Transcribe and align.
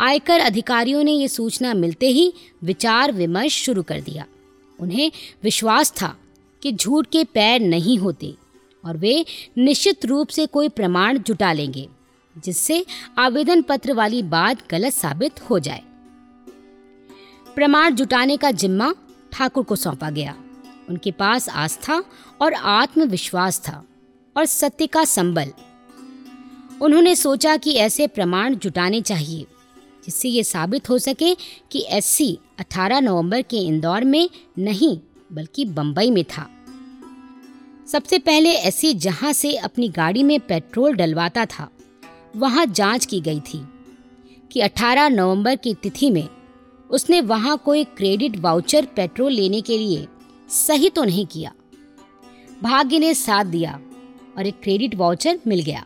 आयकर 0.00 0.40
अधिकारियों 0.40 1.02
ने 1.04 1.12
ये 1.12 1.28
सूचना 1.28 1.74
मिलते 1.74 2.08
ही 2.08 2.32
विचार 2.62 3.12
विमर्श 3.12 3.62
शुरू 3.62 3.82
कर 3.82 4.00
दिया। 4.00 4.26
उन्हें 4.80 5.12
विश्वास 5.42 5.92
था 5.92 6.16
कि 6.62 6.72
झूठ 6.72 7.06
के 7.06 7.24
पैर 7.24 7.60
नहीं 7.60 7.98
होते 7.98 8.34
और 8.84 8.96
वे 8.96 9.24
निश्चित 9.58 10.06
रूप 10.06 10.28
से 10.28 10.46
कोई 10.46 10.68
प्रमाण 10.68 11.18
जुटा 11.18 11.52
लेंगे, 11.52 11.88
जिससे 12.44 12.86
आवेदन 13.18 13.62
पत्र 13.62 13.92
वाली 13.92 14.22
बात 14.22 14.68
गलत 14.70 14.92
साबित 14.92 15.50
हो 15.50 15.58
जाए। 15.58 15.82
प्रमाण 17.54 17.94
जुटाने 17.94 18.36
का 18.36 18.50
जिम्मा 18.50 18.94
ठाकुर 19.32 19.64
को 19.64 19.76
सौंपा 19.76 20.10
गया। 20.10 20.36
उनके 20.88 21.10
पास 21.10 21.48
आस्था 21.48 22.04
और 22.40 22.54
आत्मविश्वास 22.54 23.60
था 23.60 23.84
और 24.36 24.44
सत्य 24.44 24.86
का 24.86 25.04
संबल। 25.04 25.52
उन्होंने 26.82 27.16
सोचा 27.16 27.56
कि 27.56 27.72
ऐसे 27.72 28.06
प्रमाण 28.06 28.54
जुटाने 28.54 29.00
चाहिए। 29.00 29.46
जिससे 30.04 30.28
ये 30.28 30.44
साबित 30.44 30.90
हो 30.90 30.98
सके 30.98 31.34
कि 31.70 31.84
एससी 31.88 32.38
18 32.60 33.00
नवंबर 33.00 33.42
के 33.42 33.58
इंदौर 33.58 34.04
में 34.04 34.28
नहीं, 34.58 34.98
बल्कि 35.32 35.64
बम्बई 35.64 36.10
में 36.10 36.24
था। 36.24 36.48
सबसे 37.86 38.18
पहले 38.18 38.50
एससी 38.50 38.94
जहाँ 38.94 39.32
से 39.32 39.56
अपनी 39.56 39.88
गाड़ी 39.88 40.22
में 40.22 40.40
पेट्रोल 40.40 40.94
डलवाता 40.94 41.44
था, 41.46 41.70
वहाँ 42.36 42.66
जाँच 42.66 43.06
की 43.06 43.20
गई 43.20 43.40
थी 43.40 43.64
कि 44.52 44.60
18 44.60 45.08
नवंबर 45.08 45.56
की 45.56 45.74
तिथि 45.74 46.10
में 46.10 46.28
उसने 46.90 47.20
वहाँ 47.20 47.56
कोई 47.64 47.84
क्रेडिट 47.84 48.36
वाउचर 48.36 48.86
पेट्रोल 48.86 49.32
लेने 49.32 49.60
के 49.60 49.78
लिए 49.78 50.06
सही 50.48 50.90
तो 50.90 51.04
नहीं 51.04 51.26
किया। 51.26 51.52
भाग्य 52.62 52.98
ने 52.98 53.14
साथ 53.14 53.44
दिया 53.44 53.80
और 54.38 54.46
एक 54.46 54.60
क्रेडिट 54.62 54.94
वाउचर 54.94 55.38
मिल 55.46 55.60
गया। 55.60 55.84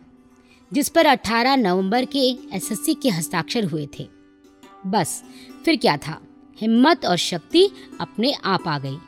जिस 0.73 0.89
पर 0.89 1.07
18 1.07 1.57
नवंबर 1.57 2.05
के 2.05 2.19
एसएससी 2.53 2.95
के 2.95 3.09
हस्ताक्षर 3.09 3.65
हुए 3.65 3.89
थे। 3.99 4.09
बस, 4.87 5.25
फिर 5.65 5.77
क्या 5.77 5.97
था? 5.97 6.21
हिम्मत 6.61 7.07
और 7.07 7.17
शक्ति 7.17 7.71
अपने 8.01 8.33
आप 8.33 8.69
आ 8.69 8.79
गई। 8.79 8.99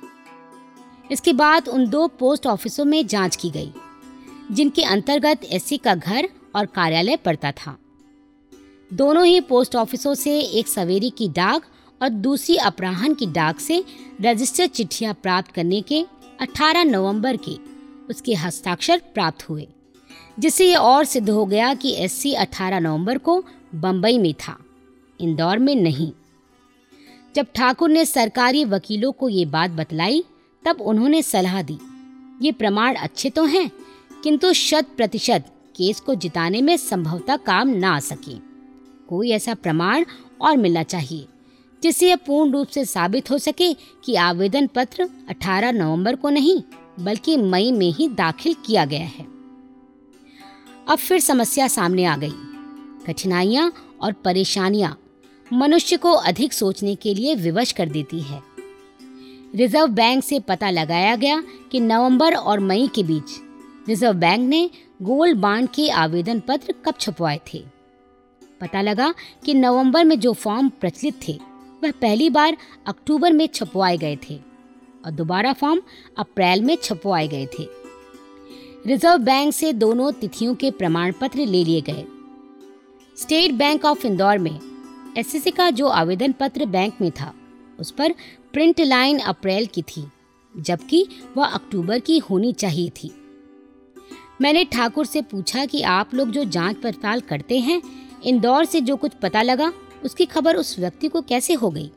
इसके 1.13 1.33
बाद 1.33 1.69
उन 1.69 1.89
दो 1.91 2.09
पोस्ट 2.09 2.47
ऑफिसों 2.47 2.85
में 2.85 3.07
जाँच 3.07 3.37
की 3.37 3.51
गई, 3.51 3.73
जिनके 4.53 4.83
अंतर्गत 4.83 5.41
एससी 5.45 5.77
का 5.77 5.95
घर 5.95 6.29
और 6.55 6.67
कार्यालय 6.67 7.17
पड़ता 7.17 7.53
था। 7.53 7.79
दोनों 8.93 9.27
ही 9.27 9.41
पोस्ट 9.41 9.77
ऑफिसों 9.77 10.15
से 10.15 10.41
एक 10.41 10.69
सवेरी 10.69 11.11
की 11.11 11.29
डाक 11.29 11.63
और 12.03 12.09
दूसरी 12.09 12.57
अपराहन 12.57 13.15
की 13.15 13.27
डाक 13.27 13.61
से 13.61 13.85
रजिस्टर 14.21 14.67
चिट्ठियाँ 14.67 15.15
प्राप्त 15.15 15.51
करने 15.51 15.81
के 15.81 16.07
18 16.41 16.85
नवंबर 16.85 17.37
के 17.37 17.57
उसके 18.11 18.35
हस्ताक्षर 18.35 19.03
प्राप्त 19.15 19.49
हुए। 19.49 19.69
जिससे 20.41 20.69
ये 20.69 20.75
और 20.75 21.05
सिद्ध 21.05 21.31
हो 21.31 21.47
गया 21.47 21.75
कि 21.75 21.95
एससी 21.95 22.33
18 22.33 22.79
नवंबर 22.79 23.19
को 23.19 23.45
बंबई 23.75 24.19
में 24.19 24.35
था। 24.35 24.59
इंदौर 25.21 25.59
में 25.59 25.75
नहीं। 25.75 26.13
जब 27.35 27.47
ठाकुर 27.55 27.91
ने 27.91 28.05
सरकारी 28.05 28.65
वकीलों 28.65 29.13
को 29.13 29.29
ये 29.29 29.45
बात 29.45 29.71
बतलाई, 29.71 30.25
तब 30.65 30.81
उन्होंने 30.81 31.23
सलाह 31.23 31.63
दी। 31.63 31.79
ये 32.43 32.53
प्रमाण 32.53 32.95
अच्छे 32.95 33.31
तो 33.31 33.45
हैं, 33.45 33.71
किंतु 34.23 34.53
शत 34.53 34.87
प्रतिशत 34.97 35.45
केस 35.77 36.01
को 36.01 36.15
जिताने 36.15 36.61
में 36.61 36.77
संभवतः 36.77 37.37
काम 37.37 37.69
ना 37.69 37.97
आ 37.97 38.01
सके। 38.01 38.37
कोई 39.09 39.31
ऐसा 39.31 39.55
प्रमाण 39.55 40.05
और 40.41 40.57
मिलना 40.57 40.83
चाहिए, 40.83 41.27
जिससे 41.83 42.09
यह 42.09 42.17
पूर्ण 42.17 42.53
रूप 42.53 42.67
से 42.67 42.85
साबित 42.85 43.31
हो 43.31 43.39
सके 43.39 43.75
कि 43.75 44.15
आवेदन 44.15 44.67
पत्र 44.67 45.09
18 45.29 45.73
नवंबर 45.73 46.17
को 46.17 46.31
नहीं, 46.31 46.63
बल्कि 47.01 47.37
मई 47.37 47.73
में 47.73 47.93
ही 47.93 48.09
दाखिल 48.09 48.55
किया 48.67 48.85
गया 48.85 49.07
है। 49.07 49.30
अब 50.89 50.99
फिर 50.99 51.21
समस्या 51.21 51.69
सामने 51.69 52.05
आ 52.05 52.17
गई। 52.17 52.33
कठिनाइयाँ 53.07 53.73
और 54.01 54.13
परेशानियाँ 54.13 54.99
मनुष्य 55.53 55.97
को 55.97 56.13
अधिक 56.13 56.53
सोचने 56.53 56.95
के 56.95 57.15
लिए 57.15 57.35
विवश 57.35 57.73
कर 57.73 57.89
देती 57.89 58.21
है। 58.21 58.43
रिज़र्व 59.55 59.87
बैंक 59.87 60.25
से 60.25 60.41
पता 60.41 60.71
लगाया 60.71 61.17
गया 61.17 61.43
कि 61.73 61.81
नवंबर 61.81 62.35
और 62.35 62.61
मई 62.61 62.89
के 62.95 63.03
बीच 63.03 63.41
रिज़र्व 63.89 64.13
बैंक 64.13 64.49
ने 64.49 64.71
गोल्ड 65.03 65.39
बांड 65.39 65.69
के 65.69 65.91
आवेदन 65.91 66.41
पत्र 66.41 66.75
कब 66.85 66.95
छपवाए 67.01 67.41
थे? 67.55 67.65
पता 68.61 68.81
लगा 68.83 69.15
कि 69.45 69.55
नवंबर 69.55 70.05
में 70.05 70.21
जो 70.21 70.33
फॉर्म 70.33 70.69
प्रचलित 70.69 71.21
थे, 71.29 71.39
वह 71.83 71.91
पहली 71.91 72.31
बार 72.31 72.57
अक्टूबर 72.87 73.33
में 73.33 73.47
छपवाए 73.47 73.97
गए 73.97 74.19
थे 74.31 74.41
और 75.05 75.11
दोबारा 75.11 75.53
फॉर्म 75.53 75.83
अप्रैल 76.19 76.63
में 76.63 76.77
छपवाए 76.83 77.29
गए 77.29 77.47
थे। 77.47 77.80
रिज़र्व 78.87 79.19
बैंक 79.19 79.55
से 79.55 79.73
दोनों 79.73 80.13
तिथियों 80.13 80.55
के 80.55 80.71
प्रमाण 80.71 81.13
पत्र 81.13 81.39
ले 81.39 81.65
लिए 81.65 81.81
गए। 81.81 82.05
स्टेट 83.17 83.53
बैंक 83.53 83.85
ऑफ़ 83.85 84.07
इंदौर 84.07 84.39
में 84.39 84.61
एसएससी 85.19 85.51
का 85.51 85.71
जो 85.71 85.87
आवेदन 85.87 86.33
पत्र 86.33 86.67
बैंक 86.67 86.95
में 87.01 87.11
था, 87.11 87.35
उस 87.81 87.91
पर 87.91 88.15
प्रिंट 88.53 88.81
लाइन 88.81 89.19
अप्रैल 89.19 89.67
की 89.67 89.83
थी, 89.83 90.07
जबकि 90.59 91.09
वह 91.37 91.45
अक्टूबर 91.45 91.99
की 91.99 92.19
होनी 92.19 92.53
चाहिए 92.53 92.91
थी। 92.91 93.11
मैंने 94.41 94.65
ठाकुर 94.65 95.07
से 95.07 95.23
पूछा 95.23 95.67
कि 95.67 95.83
आप 95.83 96.15
लोग 96.15 96.31
जो 96.31 96.45
जाँच 96.45 96.77
पड़ताल 96.77 97.21
करते 97.21 97.59
हैं, 97.59 97.83
इंदौर 98.25 98.65
से 98.65 98.81
जो 98.81 98.97
कुछ 98.97 99.13
पता 99.13 99.43
लगा, 99.43 99.73
उसकी 100.05 100.27
खबर 100.27 100.57
उस 100.57 100.79
व्यक्ति 100.79 101.09
को 101.09 101.21
कैसे 101.21 101.55
हो 101.55 101.71
गई? 101.71 101.91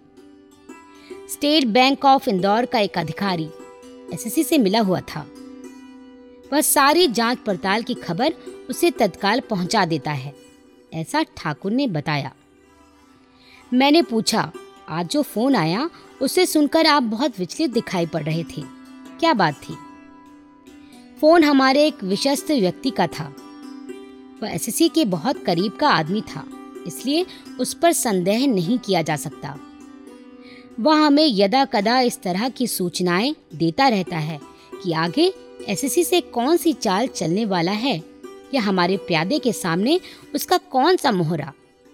स्टेट 1.30 1.66
बैंक 1.66 2.06
ऑफ़ 2.06 2.30
इंदौर 2.30 2.66
का 2.66 2.80
एक 2.80 2.98
अधिकारी 2.98 3.50
एसएससी 4.14 4.44
से 4.44 4.58
मिला 4.58 4.80
हुआ 4.80 5.00
था। 5.00 5.28
वह 6.54 6.62
सारी 6.62 7.08
जाँच 7.08 7.38
पड़ताल 7.38 7.84
की 7.84 7.94
खबर 7.94 8.34
उसे 8.70 8.90
तत्काल 8.92 9.40
पहुँचा 9.40 9.86
देता 9.86 10.12
है, 10.12 10.34
ऐसा 10.94 11.24
ठाकुर 11.38 11.72
ने 11.72 11.88
बताया। 11.88 12.32
मैंने 13.72 14.02
पूछा, 14.02 14.52
आज 14.90 15.08
जो 15.08 15.22
फ़ोन 15.22 15.56
आया, 15.56 15.90
उसे 16.22 16.46
सुनकर 16.46 16.88
आप 16.88 17.04
बहुत 17.04 17.40
विचलित 17.40 17.72
दिखाई 17.72 18.06
पड़ 18.06 18.24
रहे 18.24 18.44
थे। 18.44 18.62
क्या 19.20 19.34
बात 19.34 19.62
थी? 19.62 19.78
फ़ोन 21.22 21.44
हमारे 21.44 21.86
एक 21.88 22.04
विश्वस्त 22.04 22.52
व्यक्ति 22.52 22.90
का 22.90 23.08
था। 23.08 23.34
वह 24.44 24.50
एसएससी 24.50 24.90
के 24.90 25.06
बहुत 25.06 25.44
करीब 25.44 25.72
का 25.72 25.90
आदमी 25.90 26.22
था, 26.22 26.46
इसलिए 26.88 27.26
उस 27.60 27.74
पर 27.74 27.92
संदेह 27.92 28.48
नहीं 28.48 28.78
किया 28.80 29.02
जा 29.02 29.16
सकता। 29.16 29.58
वह 30.80 30.96
हमें 30.96 31.26
यदा 31.28 31.66
कदा 31.66 32.00
इस 32.02 32.22
तरह 32.22 32.50
की 32.50 32.68
सूचनाएँ 32.68 33.36
देता 33.56 33.88
रहता 33.88 34.18
है 34.18 34.40
कि 34.84 34.94
आगे 34.94 35.34
एसएससी 35.70 36.04
से 36.04 36.22
कौन 36.22 36.58
सी 36.58 36.74
चाल 36.74 37.08
चलने 37.08 37.46
वाला 37.46 37.72
है? 37.72 38.02
या 38.54 38.62
हमारे 38.62 38.98
प्यादे 38.98 39.40
के 39.40 39.52
सामने 39.54 40.00
उसका 40.36 40.58
कौन 40.58 40.98
सा 40.98 41.12
मोहरा 41.12 41.54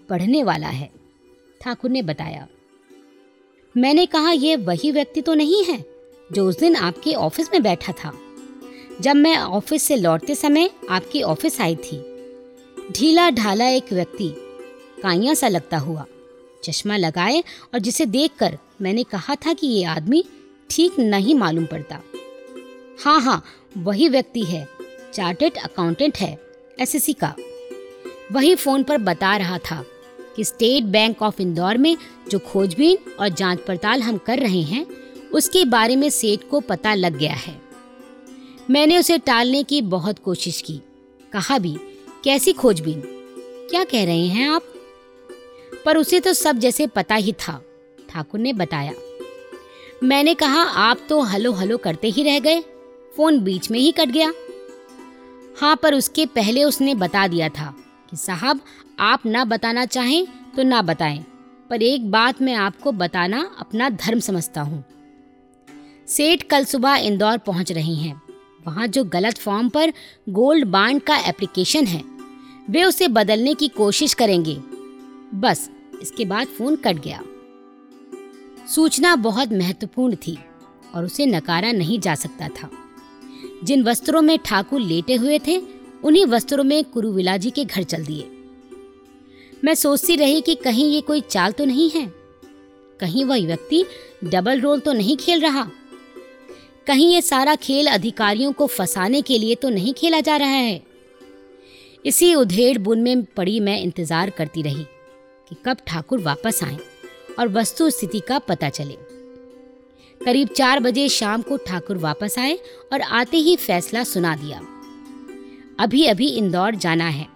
बढ़ने 0.10 0.44
वाला 0.44 0.68
है? 0.68 0.90
ठाकुर 1.62 1.92
ने 1.92 2.02
बताया। 2.02 2.48
मैंने 3.76 4.06
कहा 4.06 4.32
यह 4.32 4.58
वही 4.58 4.92
व्यक्ति 4.92 5.22
तो 5.22 5.34
नहीं 5.34 5.64
है 5.64 5.84
जो 6.32 6.48
उस 6.50 6.60
दिन 6.60 6.76
आपके 6.76 7.14
ऑफ़िस 7.14 7.50
में 7.54 7.62
बैठा 7.64 7.94
था। 7.94 8.14
जब 9.02 9.16
मैं 9.16 9.38
ऑफ़िस 9.38 9.84
से 9.84 9.96
लौटते 9.96 10.36
समय 10.36 10.70
आपकी 10.90 11.22
ऑफ़िस 11.22 11.60
आई 11.62 11.76
थी। 11.76 12.02
ढीला 12.92 13.30
ढाला 13.30 13.68
एक 13.68 13.94
व्यक्ति 13.94 14.34
काइया 15.04 15.34
सा 15.34 15.48
लगता 15.48 15.78
हुआ, 15.78 16.06
चश्मा 16.64 16.98
लगाए 16.98 17.44
और 17.74 17.80
जिसे 17.80 18.06
देखकर 18.06 18.58
मैंने 18.82 19.04
कहा 19.04 19.36
था 19.36 19.54
कि 19.54 19.68
ये 19.68 19.84
आदमी 19.84 20.24
ठीक 20.70 21.00
नहीं 21.00 21.36
मालूम 21.36 21.66
पड़ता। 21.66 22.00
हाँ 23.04 23.22
हाँ 23.22 23.44
वही 23.78 24.10
व्यक्ति 24.10 24.42
है 24.42 24.68
चार्टेड 25.14 25.58
अकाउंटेंट 25.58 26.18
है 26.18 26.38
एसएससी 26.80 27.14
का। 27.14 27.36
वही 28.32 28.56
फ़ोन 28.56 28.84
पर 28.84 28.98
बता 28.98 29.38
रहा 29.38 29.58
था 29.58 29.84
कि 30.36 30.44
स्टेट 30.44 30.84
बैंक 30.84 31.22
ऑफ़ 31.22 31.42
इंदौर 31.42 31.78
में 31.78 31.98
जो 32.32 32.40
खोजबीन 32.40 32.98
और 33.20 33.30
जाँच 33.30 33.60
पड़ताल 33.60 34.02
हम 34.02 34.18
कर 34.18 34.40
रहे 34.40 34.62
हैं, 34.62 34.86
उसके 35.34 35.66
बारे 35.66 35.96
में 35.96 36.10
सेठ 36.10 36.40
को 36.52 36.60
पता 36.60 36.94
लग 36.94 37.18
गया 37.18 37.34
है। 37.34 37.62
मैंने 38.70 38.98
उसे 38.98 39.18
टालने 39.18 39.64
की 39.64 39.82
बहुत 39.82 40.20
कोशिश 40.20 40.62
की, 40.62 40.82
कहा 41.34 41.58
भी, 41.58 41.78
कैसी 42.24 42.54
खोजबीन? 42.54 43.02
क्या 43.70 43.84
कह 43.84 44.06
रहे 44.06 44.28
हैं 44.28 44.50
आप? 44.50 44.64
पर 45.86 45.98
उसे 45.98 46.20
तो 46.20 46.34
सब 46.34 46.58
जैसे 46.58 46.88
पता 46.88 47.16
ही 47.16 47.34
था, 47.34 47.62
ठाकुर 48.10 48.40
ने 48.40 48.54
बताया। 48.54 48.94
मैंने 50.04 50.34
कहा, 50.34 50.64
आप 50.64 51.00
तो 51.10 51.22
हलो 51.22 51.52
हलो 51.52 51.78
करते 51.78 52.10
ही 52.10 52.24
रह 52.24 52.40
गए 52.40 52.64
फ़ोन 53.20 53.40
बीच 53.40 53.70
में 53.72 53.78
ही 53.80 53.92
कट 53.92 54.10
गया। 54.10 54.32
हाँ 55.58 55.76
पर 55.76 55.94
उसके 55.94 56.26
पहले 56.26 56.64
उसने 56.64 56.94
बता 56.96 57.28
दिया 57.28 57.50
था 57.50 57.74
कि 58.12 58.18
साहब, 58.18 58.60
आप 59.00 59.26
ना 59.26 59.44
बताना 59.46 59.86
चाहें 59.86 60.28
तो 60.56 60.64
ना 60.64 60.82
बताएँ, 60.82 61.20
पर 61.70 61.84
एक 61.84 62.10
बात 62.12 62.42
मैं 62.42 62.54
आपको 62.56 62.92
बताना 62.92 63.44
अपना 63.60 63.90
धर्म 63.90 64.20
समझता 64.20 64.62
हूँ। 64.62 64.84
सेठ 66.08 66.44
कल 66.44 66.66
सुबह 66.66 66.96
इंदौर 66.98 67.38
पहुँच 67.38 67.72
रही 67.72 67.96
हैं। 67.96 68.22
वहाँ 68.68 68.88
जो 68.88 69.04
गलत 69.04 69.38
फॉर्म 69.38 69.70
पर 69.70 69.94
गोल्ड 70.30 70.68
बांड 70.68 71.02
का 71.02 71.18
एप्लीकेशन 71.20 71.86
है, 71.86 72.04
वे 72.70 72.84
उसे 72.84 73.08
बदलने 73.10 73.54
की 73.54 73.68
कोशिश 73.68 74.14
करेंगे। 74.14 74.58
बस, 75.36 75.70
इसके 76.02 76.26
बाद 76.26 76.48
फ़ोन 76.48 76.76
कट 76.78 77.04
गया। 77.04 77.22
सूचना 78.68 79.16
बहुत 79.22 79.54
महत्वपूर्ण 79.54 80.16
थी 80.18 80.38
और 80.96 81.06
उसे 81.06 81.26
नकारा 81.28 81.72
नहीं 81.72 82.00
जा 82.00 82.16
सकता 82.16 82.48
था। 82.48 82.70
जिन 83.64 83.84
वस्त्रों 83.84 84.22
में 84.22 84.38
ठाकुर 84.40 84.82
लेटे 84.82 85.16
हुए 85.16 85.40
थे, 85.40 85.58
उन्हीं 86.04 86.26
वस्त्रों 86.26 86.64
में 86.64 86.84
कुरुविला 86.84 87.38
जी 87.38 87.50
के 87.50 87.66
घर 87.66 87.84
चल 87.84 88.06
दिए। 88.06 88.30
मैं 89.64 89.74
सोचती 89.76 90.16
रही 90.16 90.42
कि 90.42 90.56
कहीं 90.56 90.90
ये 90.92 91.02
कोई 91.02 91.22
चाल 91.22 91.52
तो 91.52 91.66
नहीं 91.66 91.90
है। 91.90 92.06
कहीं 93.00 93.26
वह 93.26 93.46
व्यक्ति 93.46 93.84
डबल 94.26 94.62
रोल 94.62 94.80
तो 94.80 94.94
नहीं 94.94 95.18
खेल 95.18 95.42
रहा। 95.42 95.70
कहीं 96.88 97.12
ये 97.14 97.22
सारा 97.22 97.56
खेल 97.56 97.88
अधिकारियों 97.88 98.52
को 98.52 98.68
फंसाने 98.68 99.22
के 99.22 99.38
लिए 99.38 99.56
तो 99.56 99.70
नहीं 99.70 99.94
खेला 99.94 100.20
जा 100.20 100.38
रहा 100.38 100.50
है। 100.50 100.82
इसी 102.06 102.34
उधेड़ 102.36 102.78
बुन 102.78 103.02
में 103.02 103.24
पड़ी 103.38 103.60
मैं 103.60 103.80
इंतज़ार 103.82 104.30
करती 104.30 104.62
रही 104.62 104.84
कि 105.48 105.56
कब 105.66 105.78
ठाकुर 105.88 106.20
वापस 106.20 106.64
आए 106.64 106.78
और 107.40 107.48
वस्तु 107.48 107.90
स्थिति 107.90 108.20
का 108.20 108.40
पता 108.40 108.70
चले। 108.70 108.98
करीब 110.26 110.48
चार 110.48 110.80
बजे 110.80 111.10
शाम 111.10 111.42
को 111.42 111.58
ठाकुर 111.58 111.98
वापस 111.98 112.36
आए 112.40 112.60
और 112.94 113.02
आते 113.02 113.38
ही 113.38 113.56
फैसला 113.56 114.04
सुना 114.04 114.36
दिया। 114.36 114.62
अभी 115.80 116.06
अभी 116.06 116.28
इंदौर 116.28 116.76
जाना 116.76 117.08
है। 117.08 117.28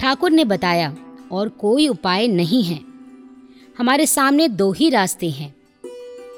ठाकुर 0.00 0.30
ने 0.30 0.44
बताया, 0.44 0.96
और 1.32 1.48
कोई 1.48 1.88
उपाय 1.88 2.26
नहीं 2.26 2.62
है। 2.64 2.80
हमारे 3.78 4.06
सामने 4.06 4.48
दो 4.48 4.72
ही 4.72 4.90
रास्ते 4.90 5.30
हैं। 5.30 5.54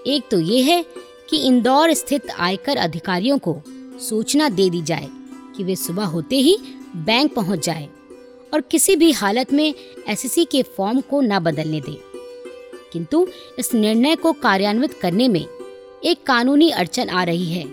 एक 0.06 0.22
तो 0.30 0.40
ये 0.40 0.62
है 0.62 0.84
कि 1.30 1.36
इंदौर 1.36 1.92
स्थित 1.92 2.30
आयकर 2.30 2.76
अधिकारियों 2.76 3.38
को 3.38 3.62
सूचना 4.00 4.48
दे 4.48 4.70
दी 4.70 4.82
जाए 4.82 5.08
कि 5.56 5.64
वे 5.64 5.76
सुबह 5.76 6.04
होते 6.04 6.36
ही 6.36 6.58
बैंक 6.96 7.34
पहुँच 7.34 7.66
जाए 7.66 7.88
और 8.54 8.60
किसी 8.60 8.96
भी 8.96 9.12
हालत 9.12 9.52
में 9.52 9.74
एसएससी 10.08 10.44
के 10.44 10.62
फॉर्म 10.62 11.00
को 11.00 11.20
न 11.20 11.38
बदलने 11.38 11.80
दें। 11.80 12.13
किंतु 12.94 13.26
इस 13.58 13.74
निर्णय 13.74 14.16
को 14.16 14.32
कार्यान्वित 14.32 14.92
करने 14.92 15.28
में 15.28 15.44
एक 16.04 16.22
कानूनी 16.26 16.70
अड़चन 16.70 17.08
आ 17.08 17.24
रही 17.24 17.52
है 17.52 17.64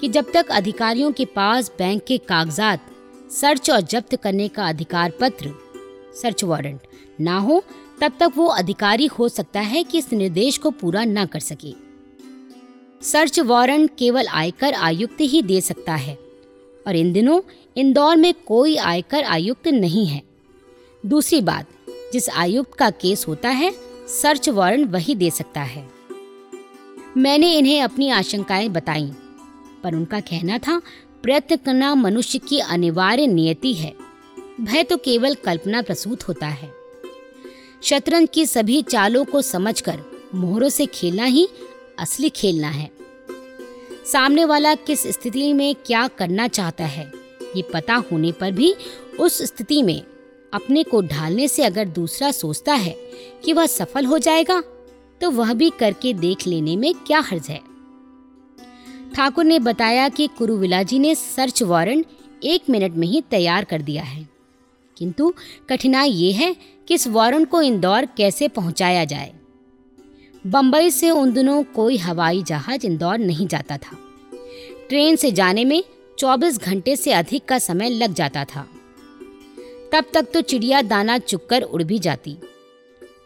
कि 0.00 0.08
जब 0.08 0.32
तक 0.34 0.50
अधिकारियों 0.50 1.12
के 1.12 1.24
पास 1.24 1.70
बैंक 1.78 2.02
के 2.04 2.18
कागजात 2.18 2.86
सर्च 3.32 3.70
और 3.70 3.80
जब्त 3.80 4.16
करने 4.16 4.48
का 4.48 4.68
अधिकार 4.68 5.12
पत्र, 5.20 5.52
सर्च 6.22 6.44
वारंट 6.44 6.80
ना 7.20 7.38
हो, 7.38 7.62
तब 8.00 8.12
तक 8.20 8.32
वो 8.36 8.46
अधिकारी 8.46 9.06
हो 9.06 9.28
सकता 9.28 9.60
है 9.60 9.82
कि 9.84 9.98
इस 9.98 10.12
निर्देश 10.12 10.58
को 10.58 10.70
पूरा 10.70 11.04
न 11.04 11.26
कर 11.26 11.40
सके। 11.40 11.72
सर्च 13.02 13.40
वारंट 13.40 13.90
केवल 13.98 14.26
आयकर 14.26 14.74
आयुक्त 14.74 15.20
ही 15.20 15.42
दे 15.42 15.60
सकता 15.60 15.94
है 15.94 16.14
और 16.86 16.96
इन 16.96 17.12
दिनों 17.12 17.40
इंदौर 17.76 18.16
में 18.16 18.32
कोई 18.46 18.76
आयकर 18.76 19.24
आयुक्त 19.24 19.68
नहीं 19.68 20.06
है। 20.06 20.22
दूसरी 21.06 21.40
बात, 21.40 21.66
जिस 22.12 22.28
आयुक्त 22.30 22.74
का 22.74 22.90
केस 22.90 23.24
होता 23.28 23.48
है 23.48 23.70
सर्च 24.12 24.48
वारंट 24.48 24.90
वही 24.90 25.14
दे 25.14 25.30
सकता 25.30 25.60
है। 25.60 25.88
मैंने 27.16 27.52
इन्हें 27.54 27.80
अपनी 27.82 28.08
आशंकाएँ 28.10 28.68
बताई, 28.68 29.10
पर 29.82 29.94
उनका 29.94 30.20
कहना 30.20 30.58
था, 30.58 30.80
प्रयत्न 31.22 31.56
करना 31.56 31.94
मनुष्य 31.94 32.38
की 32.38 32.58
अनिवार्य 32.58 33.26
नियति 33.26 33.72
है। 33.74 33.94
भय 34.60 34.82
तो 34.82 34.96
केवल 34.96 35.34
कल्पना 35.34 35.82
प्रसूत 35.82 36.28
होता 36.28 36.46
है। 36.46 36.72
शतरंज 37.82 38.28
की 38.34 38.46
सभी 38.46 38.82
चालों 38.82 39.24
को 39.24 39.42
समझकर 39.42 40.00
मोहरों 40.34 40.68
से 40.68 40.86
खेलना 40.86 41.24
ही 41.24 41.48
असली 41.98 42.28
खेलना 42.28 42.68
है। 42.68 42.90
सामने 44.06 44.44
वाला 44.44 44.74
किस 44.74 45.06
स्थिति 45.06 45.52
में 45.52 45.74
क्या 45.86 46.06
करना 46.08 46.48
चाहता 46.48 46.84
है, 46.84 47.10
ये 47.56 47.62
पता 47.62 47.94
होने 48.12 48.32
पर 48.32 48.52
भी 48.52 48.74
उस 49.20 49.42
स्थिति 49.42 49.82
में 49.82 50.02
अपने 50.54 50.82
को 50.82 51.02
ढालने 51.02 51.48
से 51.48 51.62
अगर 51.62 51.88
दूसरा 51.88 52.30
सोचता 52.30 52.74
है 52.74 52.96
कि 53.44 53.52
वह 53.52 53.66
सफल 53.66 54.06
हो 54.06 54.18
जाएगा 54.18 54.62
तो 55.20 55.30
वह 55.30 55.52
भी 55.52 55.70
करके 55.70 56.12
देख 56.12 56.46
लेने 56.46 56.76
में 56.76 56.94
क्या 56.94 57.20
हर्ज 57.20 57.46
है? 57.48 57.60
ठाकुर 59.14 59.44
ने 59.44 59.58
बताया 59.58 60.08
कि 60.08 60.26
कुरुविला 60.26 60.82
जी 60.82 60.98
ने 60.98 61.14
सर्च 61.14 61.62
वारंट 61.62 62.06
एक 62.44 62.62
मिनट 62.70 62.92
में 62.92 63.08
ही 63.08 63.20
तैयार 63.20 63.64
कर 63.64 63.82
दिया 63.82 64.02
है। 64.02 64.28
किंतु 64.96 65.34
कठिनाई 65.68 66.10
ये 66.10 66.32
है 66.32 66.56
कि 66.88 66.94
इस 66.94 67.08
वारंट 67.08 67.48
को 67.48 67.62
इंदौर 67.62 68.06
कैसे 68.06 68.48
पहुँचाया 68.48 69.04
जाए? 69.04 69.32
बंबई 70.46 70.90
से 70.90 71.10
उन 71.10 71.32
दिनों 71.32 71.62
कोई 71.62 71.96
हवाई 71.96 72.42
जहाज़ 72.42 72.86
इंदौर 72.86 73.18
नहीं 73.18 73.46
जाता 73.46 73.76
था। 73.76 73.96
ट्रेन 74.88 75.16
से 75.16 75.32
जाने 75.32 75.64
में 75.64 75.84
24 76.18 76.58
घंटे 76.58 76.96
से 76.96 77.12
अधिक 77.12 77.44
का 77.44 77.58
समय 77.58 77.90
लग 77.90 78.14
जाता 78.14 78.44
था। 78.44 78.68
तब 79.92 80.04
तक 80.14 80.26
तो 80.34 80.40
चिड़िया 80.40 80.82
दाना 80.82 81.18
चुककर 81.18 81.62
उड़ 81.62 81.82
भी 81.82 81.98
जाती। 81.98 82.36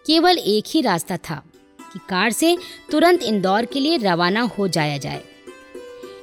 केवल 0.06 0.38
एक 0.38 0.64
ही 0.66 0.80
रास्ता 0.80 1.16
था 1.16 1.42
कि 1.92 1.98
कार 1.98 2.30
से 2.30 2.58
तुरंत 2.90 3.22
इंदौर 3.22 3.64
के 3.64 3.80
लिए 3.80 3.96
रवाना 3.96 4.40
हो 4.40 4.68
जाया 4.68 4.98
जाए। 4.98 5.24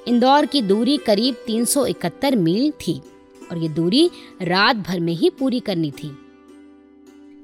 इंदौर 0.07 0.45
की 0.45 0.61
दूरी 0.61 0.97
करीब 0.97 1.35
371 1.47 2.35
मील 2.35 2.71
थी 2.71 3.01
और 3.51 3.57
ये 3.57 3.69
दूरी 3.69 4.11
रात 4.41 4.75
भर 4.75 4.99
में 4.99 5.13
ही 5.13 5.29
पूरी 5.29 5.59
करनी 5.59 5.91
थी। 5.91 6.17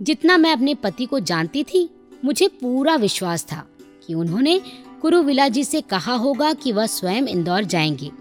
जितना 0.01 0.37
मैं 0.37 0.53
अपने 0.53 0.75
पति 0.75 1.05
को 1.05 1.19
जानती 1.19 1.63
थी, 1.63 1.89
मुझे 2.25 2.47
पूरा 2.47 2.95
विश्वास 2.95 3.43
था 3.43 3.67
कि 4.07 4.13
उन्होंने 4.13 4.61
कुरुविला 5.01 5.47
जी 5.47 5.63
से 5.63 5.81
कहा 5.81 6.13
होगा 6.13 6.53
कि 6.53 6.71
वह 6.71 6.85
स्वयं 6.85 7.21
इंदौर 7.21 7.63
जाएँगे। 7.63 8.11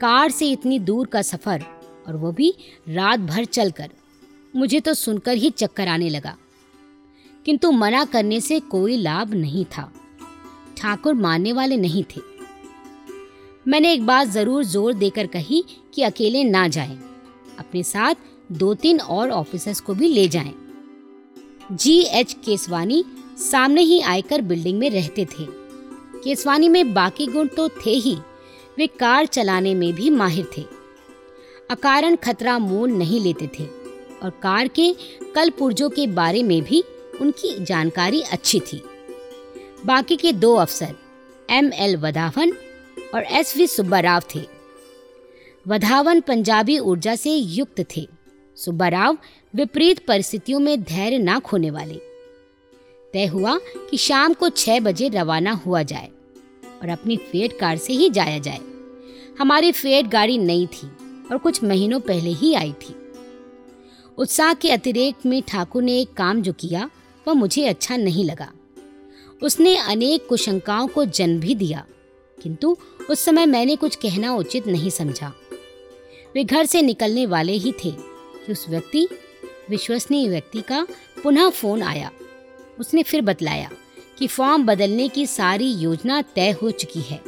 कार 0.00 0.30
से 0.30 0.50
इतनी 0.50 0.78
दूर 0.78 1.06
का 1.06 1.22
सफ़र 1.22 1.64
और 2.08 2.16
वो 2.16 2.32
भी 2.32 2.54
रात 2.88 3.20
भर 3.20 3.44
चलकर। 3.44 3.90
मुझे 4.54 4.80
तो 4.80 4.94
सुनकर 4.94 5.36
ही 5.36 5.50
चक्कर 5.50 5.88
आने 5.88 6.08
लगा। 6.08 6.36
किंतु 7.46 7.70
मना 7.72 8.04
करने 8.04 8.40
से 8.40 8.60
कोई 8.60 8.96
लाभ 8.96 9.34
नहीं 9.34 9.64
था। 9.64 9.90
ठाकुर 10.76 11.14
मानने 11.14 11.52
वाले 11.52 11.76
नहीं 11.76 12.04
थे। 12.04 12.20
मैंने 13.66 13.92
एक 13.92 14.06
बात 14.06 14.28
ज़रूर 14.28 14.64
ज़ोर 14.64 14.92
देकर 14.92 15.26
कही 15.26 15.64
कि 15.94 16.02
अकेले 16.02 16.44
ना 16.44 16.66
जाएँ, 16.68 16.98
अपने 17.58 17.82
साथ 17.82 18.14
दो 18.52 18.74
तीन 18.74 19.00
और 19.00 19.30
ऑफिसर्स 19.30 19.80
को 19.80 19.94
भी 19.94 20.08
ले 20.08 20.26
जाएँ। 20.28 20.54
जी 21.72 21.98
एच 22.00 22.32
केसवानी 22.44 23.04
सामने 23.40 23.80
ही 23.80 24.00
आयकर 24.00 24.42
बिल्डिंग 24.42 24.78
में 24.78 24.88
रहते 24.90 25.24
थे। 25.24 25.46
केसवानी 26.24 26.68
में 26.68 26.92
बाकी 26.94 27.26
गुण 27.26 27.46
तो 27.46 27.68
थे 27.68 27.90
ही। 27.90 28.16
वे 28.78 28.86
कार 28.86 29.26
चलाने 29.26 29.74
में 29.74 29.92
भी 29.92 30.10
माहिर 30.10 30.50
थे। 30.58 30.64
अकारण 31.70 32.16
खतरा 32.16 32.58
मोल 32.58 32.90
नहीं 32.90 33.20
लेते 33.20 33.50
थे 33.58 33.64
और 34.22 34.30
कार 34.30 34.68
के 34.68 34.92
कल 35.34 35.50
पुर्जों 35.50 35.90
के 35.90 36.06
बारे 36.06 36.42
में 36.42 36.62
भी 36.62 36.84
उनकी 37.20 37.64
जानकारी 37.64 38.20
अच्छी 38.20 38.60
थी। 38.60 38.82
बाकी 39.86 40.16
के 40.16 40.32
दो 40.32 40.54
अफसर, 40.54 40.94
एम 41.50 41.72
एल 41.72 41.96
वधावन 41.96 42.52
और 43.14 43.22
एस 43.22 43.56
वी 43.56 43.66
सुब्बाराव 43.66 44.22
थे। 44.34 44.40
वधावन 45.68 46.20
पंजाबी 46.20 46.78
ऊर्जा 46.78 47.14
से 47.16 47.30
युक्त 47.30 47.84
थे। 47.96 48.08
सुब्बाराव 48.56 49.18
विपरीत 49.54 50.06
परिस्थितियों 50.06 50.60
में 50.60 50.82
धैर्य 50.82 51.18
ना 51.18 51.38
खोने 51.38 51.70
वाले। 51.70 52.00
तय 53.12 53.26
हुआ 53.26 53.58
कि 53.90 53.96
शाम 53.96 54.32
को 54.32 54.48
छह 54.48 54.80
बजे 54.80 55.08
रवाना 55.08 55.52
हुआ 55.52 55.82
जाए 55.82 56.08
और 56.82 56.88
अपनी 56.88 57.16
फेट 57.16 57.58
कार 57.58 57.76
से 57.76 57.92
ही 57.92 58.10
जाया 58.10 58.38
जाए। 58.38 58.60
हमारी 59.38 59.72
फेट 59.72 60.06
गाड़ी 60.06 60.38
नई 60.38 60.66
थी। 60.66 60.90
और 61.30 61.38
कुछ 61.38 61.62
महीनों 61.64 62.00
पहले 62.00 62.30
ही 62.30 62.54
आई 62.54 62.72
थी। 62.72 62.94
उत्साह 64.18 64.54
के 64.54 64.70
अतिरेक 64.70 65.26
में 65.26 65.42
ठाकुर 65.42 65.82
ने 65.82 66.00
एक 66.00 66.12
काम 66.12 66.42
जो 66.42 66.52
किया, 66.52 66.90
वह 67.28 67.34
मुझे 67.34 67.66
अच्छा 67.66 67.96
नहीं 67.96 68.24
लगा। 68.24 68.52
उसने 69.42 69.76
अनेक 69.76 70.26
कुशंकाओं 70.26 70.86
को 70.86 71.04
जन्म 71.04 71.40
भी 71.40 71.54
दिया, 71.54 71.84
किंतु 72.42 72.76
उस 73.10 73.24
समय 73.24 73.46
मैंने 73.46 73.76
कुछ 73.76 73.96
कहना 73.96 74.34
उचित 74.34 74.66
नहीं 74.66 74.90
समझा। 74.90 75.32
वे 76.34 76.44
घर 76.44 76.66
से 76.66 76.82
निकलने 76.82 77.26
वाले 77.26 77.52
ही 77.52 77.72
थे 77.72 77.90
कि 77.90 78.52
उस 78.52 78.68
व्यक्ति, 78.68 79.08
विश्वसनीय 79.70 80.28
व्यक्ति 80.28 80.60
का 80.60 80.86
पुनः 81.22 81.48
फ़ोन 81.50 81.82
आया। 81.82 82.10
उसने 82.78 83.02
फिर 83.02 83.22
बतलाया 83.22 83.70
कि 84.18 84.26
फॉर्म 84.26 84.66
बदलने 84.66 85.08
की 85.08 85.26
सारी 85.26 85.72
योजना 85.72 86.22
तय 86.22 86.50
हो 86.50 86.70
चुकी 86.70 87.00
है 87.00 87.20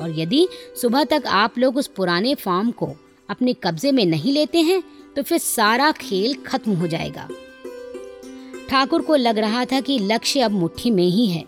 और 0.00 0.18
यदि 0.18 0.48
सुबह 0.82 1.04
तक 1.04 1.22
आप 1.26 1.58
लोग 1.58 1.76
उस 1.76 1.86
पुराने 1.86 2.34
फॉर्म 2.34 2.70
को 2.70 2.86
अपने 3.28 3.52
कब्जे 3.62 3.92
में 3.92 4.04
नहीं 4.06 4.32
लेते 4.32 4.60
हैं 4.60 4.82
तो 5.16 5.22
फिर 5.22 5.38
सारा 5.38 5.90
खेल 5.92 6.34
खत्म 6.46 6.72
हो 6.72 6.86
जाएगा। 6.86 7.28
ठाकुर 8.68 9.02
को 9.02 9.16
लग 9.16 9.38
रहा 9.38 9.64
था 9.64 9.80
कि 9.80 9.98
लक्ष्य 9.98 10.40
अब 10.40 10.50
मुट्ठी 10.50 10.90
में 10.90 11.04
ही 11.04 11.26
है, 11.26 11.44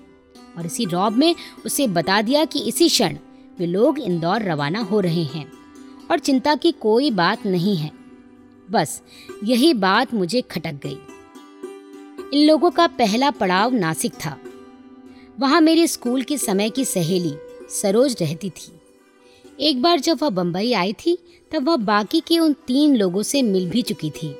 और 0.59 0.67
इसी 0.67 0.85
रौब 0.85 1.13
में 1.13 1.35
उसे 1.67 1.87
बता 1.89 2.21
दिया 2.23 2.45
कि 2.45 2.61
इसी 2.61 2.89
क्षण 2.89 3.17
वे 3.59 3.67
लोग 3.67 3.99
इंदौर 3.99 4.43
रवाना 4.43 4.81
हो 4.81 5.01
रहे 5.01 5.25
हैं, 5.25 5.51
और 6.11 6.19
चिंता 6.19 6.55
की 6.55 6.73
कोई 6.73 7.11
बात 7.11 7.47
नहीं 7.47 7.77
है। 7.77 7.91
बस 8.69 9.01
यही 9.45 9.73
बात 9.75 10.15
मुझे 10.15 10.41
खटक 10.41 10.81
गई। 10.85 10.99
इन 12.33 12.47
लोगों 12.47 12.71
का 12.71 12.87
पहला 12.87 13.31
पड़ाव 13.31 13.75
नासिक 13.75 14.13
था। 14.25 14.37
वहाँ 15.39 15.61
मेरे 15.61 15.87
स्कूल 15.87 16.23
के 16.23 16.39
समय 16.39 16.71
की 16.71 16.85
सहेली 16.85 17.35
सरोज 17.73 18.17
रहती 18.21 18.51
थी। 18.51 18.73
एक 19.61 19.83
बार 19.83 20.01
जब 20.01 20.19
वह 20.23 20.31
बम्बई 20.31 20.73
आई 20.73 20.93
थी 20.97 21.17
तब 21.53 21.69
वह 21.69 21.77
बाकी 21.77 22.21
के 22.21 22.39
उन 22.39 22.53
तीन 22.67 22.97
लोगों 22.97 23.23
से 23.23 23.43
मिल 23.43 23.69
भी 23.71 23.83
चुकी 23.83 24.11
थी। 24.11 24.35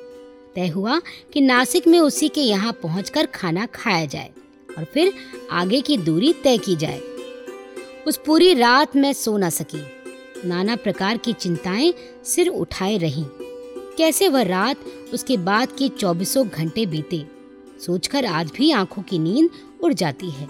तय 0.55 0.67
हुआ 0.67 0.99
कि 1.33 1.41
नासिक 1.41 1.87
में 1.87 1.99
उसी 1.99 2.29
के 2.29 2.41
यहाँ 2.41 2.73
पहुंचकर 2.73 3.25
खाना 3.25 3.65
खाया 3.65 4.05
जाए 4.05 4.31
और 4.77 4.83
फिर 4.83 5.13
आगे 5.51 5.81
की 5.81 5.97
दूरी 5.97 6.33
तय 6.33 6.57
की 6.57 6.75
जाए। 6.75 6.99
उस 8.07 8.19
पूरी 8.25 8.53
रात 8.53 8.95
मैं 8.95 9.13
सो 9.13 9.37
न 9.37 9.49
सकी। 9.49 9.81
नाना 10.47 10.75
प्रकार 10.75 11.17
की 11.17 11.33
चिंताएँ 11.33 11.93
सिर 12.25 12.47
उठाए 12.47 12.97
रहीं। 12.97 13.25
कैसे 13.97 14.27
वह 14.29 14.41
रात 14.41 14.85
उसके 15.13 15.37
बाद 15.37 15.71
के 15.71 15.89
चौबीसों 15.89 16.47
घंटे 16.47 16.85
बीते, 16.85 17.25
सोचकर 17.85 18.25
आज 18.25 18.51
भी 18.57 18.71
आँखों 18.71 19.01
की 19.01 19.19
नींद 19.19 19.49
उड़ 19.83 19.93
जाती 19.93 20.29
है। 20.29 20.47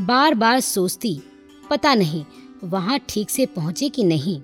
बार 0.00 0.34
बार 0.34 0.60
सोचती, 0.60 1.20
पता 1.70 1.94
नहीं 1.94 2.24
वहाँ 2.64 2.98
ठीक 3.08 3.30
से 3.30 3.46
पहुँचे 3.46 3.88
कि 3.88 4.04
नहीं। 4.04 4.40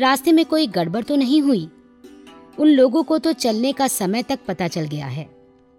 रास्ते 0.00 0.32
में 0.32 0.44
कोई 0.44 0.66
गड़बड़ 0.66 1.02
तो 1.02 1.16
नहीं 1.16 1.42
हुई? 1.42 1.68
उन 2.58 2.68
लोगों 2.68 3.02
को 3.02 3.18
तो 3.18 3.32
चलने 3.32 3.72
का 3.72 3.88
समय 3.88 4.22
तक 4.22 4.38
पता 4.48 4.68
चल 4.68 4.80
गया 4.80 5.06
है। 5.06 5.30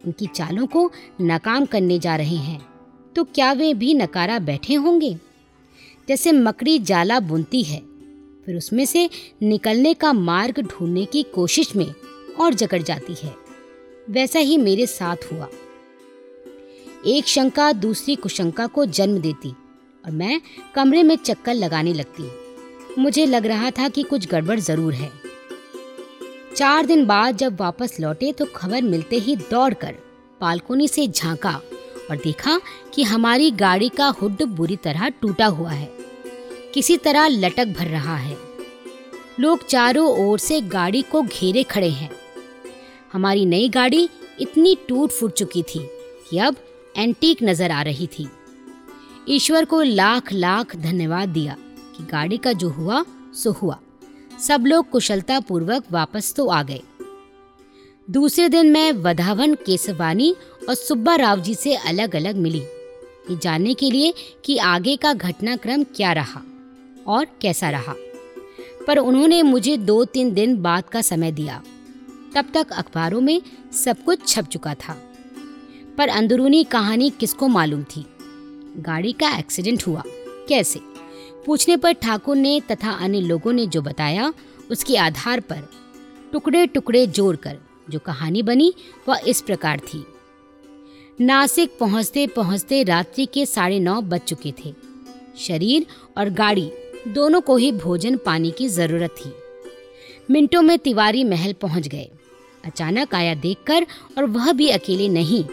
उनकी 0.05 0.27
चालों 0.27 0.67
को 0.67 0.91
नाकाम 1.21 1.65
करने 1.65 1.99
जा 1.99 2.15
रहे 2.15 2.35
हैं। 2.35 2.65
तो 3.15 3.23
क्या 3.23 3.53
वे 3.53 3.73
भी 3.73 3.93
नकारा 3.93 4.39
बैठे 4.39 4.73
होंगे? 4.73 5.17
जैसे 6.07 6.31
मकड़ी 6.31 6.79
जाला 6.79 7.19
बुनती 7.19 7.63
है, 7.63 7.79
फिर 8.45 8.55
उसमें 8.55 8.85
से 8.85 9.09
निकलने 9.43 9.93
का 9.93 10.13
मार्ग 10.13 10.59
ढूँढने 10.59 11.05
की 11.05 11.23
कोशिश 11.23 11.75
में 11.75 11.93
और 12.39 12.53
जकड़ 12.53 12.81
जाती 12.81 13.15
है। 13.23 13.35
वैसा 14.09 14.39
ही 14.39 14.57
मेरे 14.57 14.85
साथ 14.85 15.17
हुआ। 15.33 15.49
एक 17.07 17.25
शंका 17.25 17.71
दूसरी 17.71 18.15
कुशंका 18.15 18.67
को 18.67 18.85
जन्म 18.85 19.17
देती 19.17 19.49
और 20.05 20.11
मैं 20.11 20.41
कमरे 20.75 21.03
में 21.03 21.15
चक्कर 21.15 21.53
लगाने 21.53 21.93
लगती। 21.93 22.44
मुझे 22.99 23.25
लग 23.25 23.45
रहा 23.45 23.69
था 23.71 23.87
कि 23.89 24.03
कुछ 24.03 24.27
गड़बड़ 24.27 24.59
ज़रूर 24.59 24.93
है। 24.93 25.11
चार 26.55 26.85
दिन 26.85 27.05
बाद 27.05 27.37
जब 27.37 27.59
वापस 27.59 27.99
लौटे 27.99 28.31
तो 28.31 28.45
खबर 28.45 28.81
मिलते 28.81 29.15
ही 29.15 29.35
दौड़कर 29.35 29.95
बालकोनी 30.41 30.87
से 30.87 31.07
झांका 31.07 31.51
और 32.09 32.17
देखा 32.17 32.59
कि 32.93 33.03
हमारी 33.03 33.49
गाड़ी 33.51 33.89
का 33.89 34.07
हुड 34.21 34.43
बुरी 34.45 34.75
तरह 34.75 35.09
टूटा 35.11 35.45
हुआ 35.45 35.71
है। 35.71 35.89
किसी 36.73 36.97
तरह 36.97 37.27
लटक 37.27 37.67
भर 37.67 37.87
रहा 37.87 38.15
है। 38.15 38.37
लोग 39.39 39.65
चारों 39.65 40.07
ओर 40.19 40.39
से 40.39 40.61
गाड़ी 40.61 41.01
को 41.01 41.21
घेरे 41.21 41.63
खड़े 41.63 41.89
हैं। 41.89 42.09
हमारी 43.13 43.45
नई 43.45 43.69
गाड़ी 43.69 44.07
इतनी 44.41 44.77
टूट 44.87 45.11
फूट 45.11 45.33
चुकी 45.33 45.63
थी 45.63 45.79
कि 46.29 46.37
अब 46.37 46.55
एंटीक 46.97 47.43
नज़र 47.43 47.71
आ 47.71 47.81
रही 47.81 48.07
थी। 48.07 48.27
ईश्वर 49.29 49.65
को 49.65 49.81
लाख 49.81 50.33
लाख 50.33 50.75
धन्यवाद 50.75 51.29
दिया। 51.29 51.55
कि 51.97 52.03
गाड़ी 52.03 52.37
का 52.37 52.53
जो 52.53 52.69
हुआ, 52.69 53.05
सो 53.33 53.51
हुआ। 53.51 53.79
सब 54.47 54.65
लोग 54.65 54.89
कुशलता 54.89 55.39
पूर्वक 55.39 55.83
वापस 55.91 56.33
तो 56.35 56.47
आ 56.47 56.63
गए। 56.63 56.81
दूसरे 58.09 58.49
दिन 58.49 58.71
मैं 58.71 58.91
वधावन 58.91 59.55
केसवानी 59.55 60.35
और 60.69 60.75
सुब्बा 60.75 61.15
राव 61.15 61.39
जी 61.39 61.55
से 61.55 61.75
अलग 61.75 62.15
अलग 62.15 62.35
मिली। 62.35 62.61
ये 63.31 63.37
जानने 63.37 63.73
के 63.73 63.91
लिए 63.91 64.13
कि 64.45 64.57
आगे 64.57 64.95
का 64.95 65.13
घटनाक्रम 65.13 65.83
क्या 65.83 66.13
रहा 66.13 66.41
और 67.07 67.27
कैसा 67.41 67.69
रहा। 67.69 67.95
पर 68.87 68.97
उन्होंने 68.97 69.43
मुझे 69.43 69.77
दो 69.77 70.05
तीन 70.05 70.33
दिन 70.33 70.61
बाद 70.61 70.83
का 70.83 71.01
समय 71.01 71.31
दिया। 71.31 71.63
तब 72.35 72.45
तक 72.53 72.73
अखबारों 72.73 73.21
में 73.21 73.41
सब 73.73 74.03
कुछ 74.03 74.27
छप 74.27 74.45
चुका 74.45 74.73
था। 74.73 75.01
पर 75.97 76.07
अंदरूनी 76.07 76.63
कहानी 76.63 77.09
किसको 77.09 77.47
मालूम 77.47 77.83
थी? 77.83 78.05
गाड़ी 78.77 79.13
का 79.13 79.37
एक्सीडेंट 79.37 79.87
हुआ। 79.87 80.03
कैसे? 80.49 80.94
पूछने 81.45 81.77
पर 81.77 81.93
ठाकुर 81.93 82.35
ने 82.35 82.59
तथा 82.61 82.91
अन्य 82.91 83.19
लोगों 83.21 83.53
ने 83.53 83.65
जो 83.67 83.81
बताया, 83.81 84.33
उसके 84.71 84.97
आधार 84.97 85.39
पर 85.39 85.67
टुकड़े 86.31 86.65
टुकड़े 86.67 87.05
जोड़कर 87.07 87.57
जो 87.89 87.99
कहानी 87.99 88.41
बनी, 88.43 88.73
वह 89.07 89.19
इस 89.27 89.41
प्रकार 89.41 89.79
थी। 89.79 90.05
नासिक 91.21 91.77
पहुँचते 91.79 92.25
पहुँचते 92.27 92.83
रात्रि 92.83 93.25
के 93.25 93.45
साढ़े 93.45 93.79
नौ 93.79 93.99
बज 94.01 94.21
चुके 94.21 94.53
थे। 94.59 94.73
शरीर 95.39 95.85
और 96.17 96.29
गाड़ी 96.29 96.71
दोनों 97.07 97.41
को 97.41 97.55
ही 97.57 97.71
भोजन 97.73 98.17
पानी 98.17 98.51
की 98.51 98.67
ज़रूरत 98.67 99.15
थी। 99.15 99.31
मिनटों 100.29 100.61
में 100.61 100.77
तिवारी 100.79 101.23
महल 101.23 101.53
पहुँच 101.53 101.87
गए। 101.87 102.09
अचानक 102.63 103.15
आया 103.15 103.33
देखकर 103.35 103.85
और 104.17 104.25
वह 104.25 104.51
भी 104.51 104.69
अकेले 104.69 105.07
नहीं, 105.09 105.43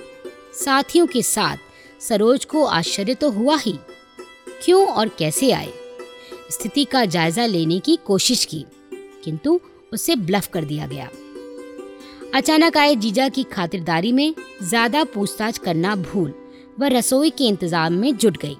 साथियों 0.54 1.06
के 1.06 1.22
साथ 1.22 1.56
सरोज 2.00 2.44
को 2.44 2.64
आश्चर्य 2.64 3.14
तो 3.14 3.30
हुआ 3.30 3.56
ही। 3.56 3.78
क्यों 4.64 4.86
और 4.86 5.08
कैसे 5.08 5.50
आए? 5.52 5.72
स्थिति 6.52 6.84
का 6.84 7.04
जायजा 7.06 7.46
लेने 7.46 7.78
की 7.80 7.96
कोशिश 8.06 8.44
की, 8.44 8.64
किंतु 9.24 9.60
उसे 9.92 10.16
ब्लफ 10.16 10.48
कर 10.48 10.64
दिया 10.64 10.86
गया। 10.86 11.08
अचानक 12.34 12.76
आए 12.76 12.94
जीजा 12.96 13.28
की 13.28 13.42
खातिरदारी 13.44 14.12
में 14.12 14.34
ज़्यादा 14.62 15.02
पूछताछ 15.04 15.58
करना 15.58 15.94
भूल 15.96 16.32
वह 16.80 16.88
रसोई 16.88 17.30
के 17.30 17.44
इंतज़ाम 17.44 17.92
में 17.92 18.16
जुट 18.16 18.36
गई। 18.36 18.56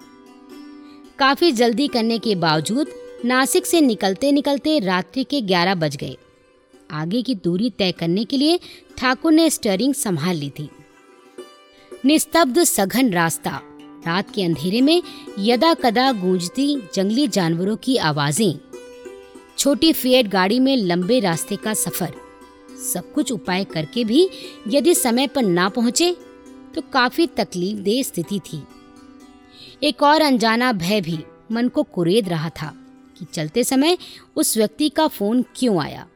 काफ़ी 1.19 1.53
जल्दी 1.53 1.87
करने 1.89 2.19
के 2.19 2.35
बावजूद 2.37 2.89
नासिक 3.25 3.67
से 3.67 3.81
निकलते 3.81 4.33
निकलते 4.33 4.79
रात्रि 4.79 5.25
के 5.25 5.41
ग्यारह 5.43 5.75
बज 5.75 5.97
गए। 5.97 6.17
आगे 6.93 7.23
की 7.23 7.35
दूरी 7.35 7.71
तय 7.71 7.93
करने 7.93 8.25
के 8.25 8.37
लिए 8.37 8.59
ठाकुर 8.99 9.33
ने 9.33 9.49
स्टेयरिंग 9.51 9.95
संभाल 9.95 10.37
ली 10.37 10.51
थी। 10.51 10.69
निस्तब्ध 12.05 12.63
सघन 12.65 13.13
रास्ता 13.13 13.61
रात 14.07 14.31
के 14.35 14.43
अंधेरे 14.43 14.81
में 14.81 15.03
यदा 15.39 15.73
कदा 15.75 16.11
गूंजती 16.13 16.75
जंगली 16.95 17.27
जानवरों 17.29 17.77
की 17.77 17.97
आवाज़ें। 17.97 18.59
छोटी 19.59 19.93
फिएट 19.93 20.29
गाड़ी 20.29 20.59
में 20.61 20.77
लंबे 20.77 21.21
रास्ते 21.21 21.57
का 21.57 21.75
सफ़र। 21.75 22.13
सब 22.93 23.13
कुछ 23.13 23.33
उपाय 23.33 23.65
करके 23.65 24.05
भी 24.05 24.29
यदि 24.69 24.95
समय 24.95 25.27
पर 25.27 25.43
ना 25.43 25.69
पहुँचे 25.69 26.17
तो 26.75 26.83
काफ़ी 26.93 27.27
तकलीफ़ 27.27 27.79
दे 27.79 28.03
स्थिति 28.03 28.41
थी। 28.41 28.63
एक 29.83 30.03
और 30.03 30.23
अनजाना 30.23 30.73
भय 30.73 31.01
भी 31.01 31.19
मन 31.53 31.69
को 31.69 31.83
कुरेद 31.83 32.29
रहा 32.29 32.49
था 32.51 32.73
कि 33.19 33.27
चलते 33.33 33.65
समय 33.65 33.99
उस 34.37 34.57
व्यक्ति 34.57 34.89
का 34.89 35.07
फ़ोन 35.09 35.45
क्यों 35.57 35.83
आया? 35.83 36.07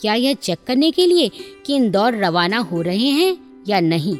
क्या 0.00 0.14
यह 0.14 0.34
चेक 0.34 0.58
करने 0.66 0.90
के 0.90 1.06
लिए 1.06 1.30
कि 1.66 1.76
इंदौर 1.76 2.16
रवाना 2.16 2.58
हो 2.58 2.82
रहे 2.82 3.08
हैं 3.10 3.36
या 3.68 3.80
नहीं? 3.80 4.16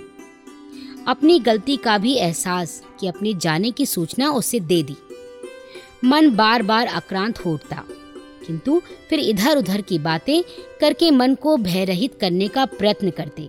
अपनी 1.06 1.38
गलती 1.40 1.76
का 1.76 1.96
भी 1.99 2.14
एहसास 2.14 2.82
कि 3.00 3.06
अपने 3.06 3.32
जाने 3.37 3.70
की 3.70 3.87
सूचना 3.87 4.30
उसे 4.32 4.61
दे 4.61 4.82
दी। 4.82 4.96
मन 6.04 6.30
बार 6.30 6.62
बार 6.62 6.87
आक्रांत 6.88 7.38
हो 7.38 7.52
उठता 7.52 7.84
किंतु 8.46 8.80
फिर 9.11 9.20
इधर 9.20 9.56
उधर 9.56 9.80
की 9.80 9.99
बातें 9.99 10.42
करके 10.80 11.11
मन 11.11 11.34
को 11.34 11.56
भयरहित 11.58 12.18
करने 12.20 12.49
का 12.49 12.64
प्रयत्न 12.68 13.11
करते, 13.11 13.49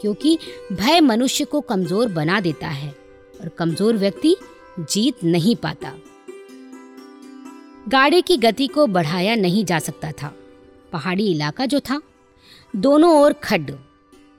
क्योंकि 0.00 0.38
भय 0.72 1.00
मनुष्य 1.00 1.44
को 1.44 1.60
कमज़ोर 1.62 2.08
बना 2.10 2.40
देता 2.40 2.68
है 2.68 2.90
और 3.40 3.48
कमज़ोर 3.48 3.96
व्यक्ति 3.96 4.36
जीत 4.80 5.24
नहीं 5.24 5.56
पाता। 5.56 5.92
गाड़ी 7.88 8.20
की 8.22 8.36
गति 8.38 8.66
को 8.66 8.86
बढ़ाया 8.88 9.34
नहीं 9.36 9.64
जा 9.64 9.78
सकता 9.78 10.10
था, 10.12 10.32
पहाड़ी 10.92 11.26
इलाका 11.26 11.66
जो 11.66 11.80
था, 11.80 12.00
दोनों 12.74 13.12
ओर 13.14 13.32
खड्ड। 13.44 13.72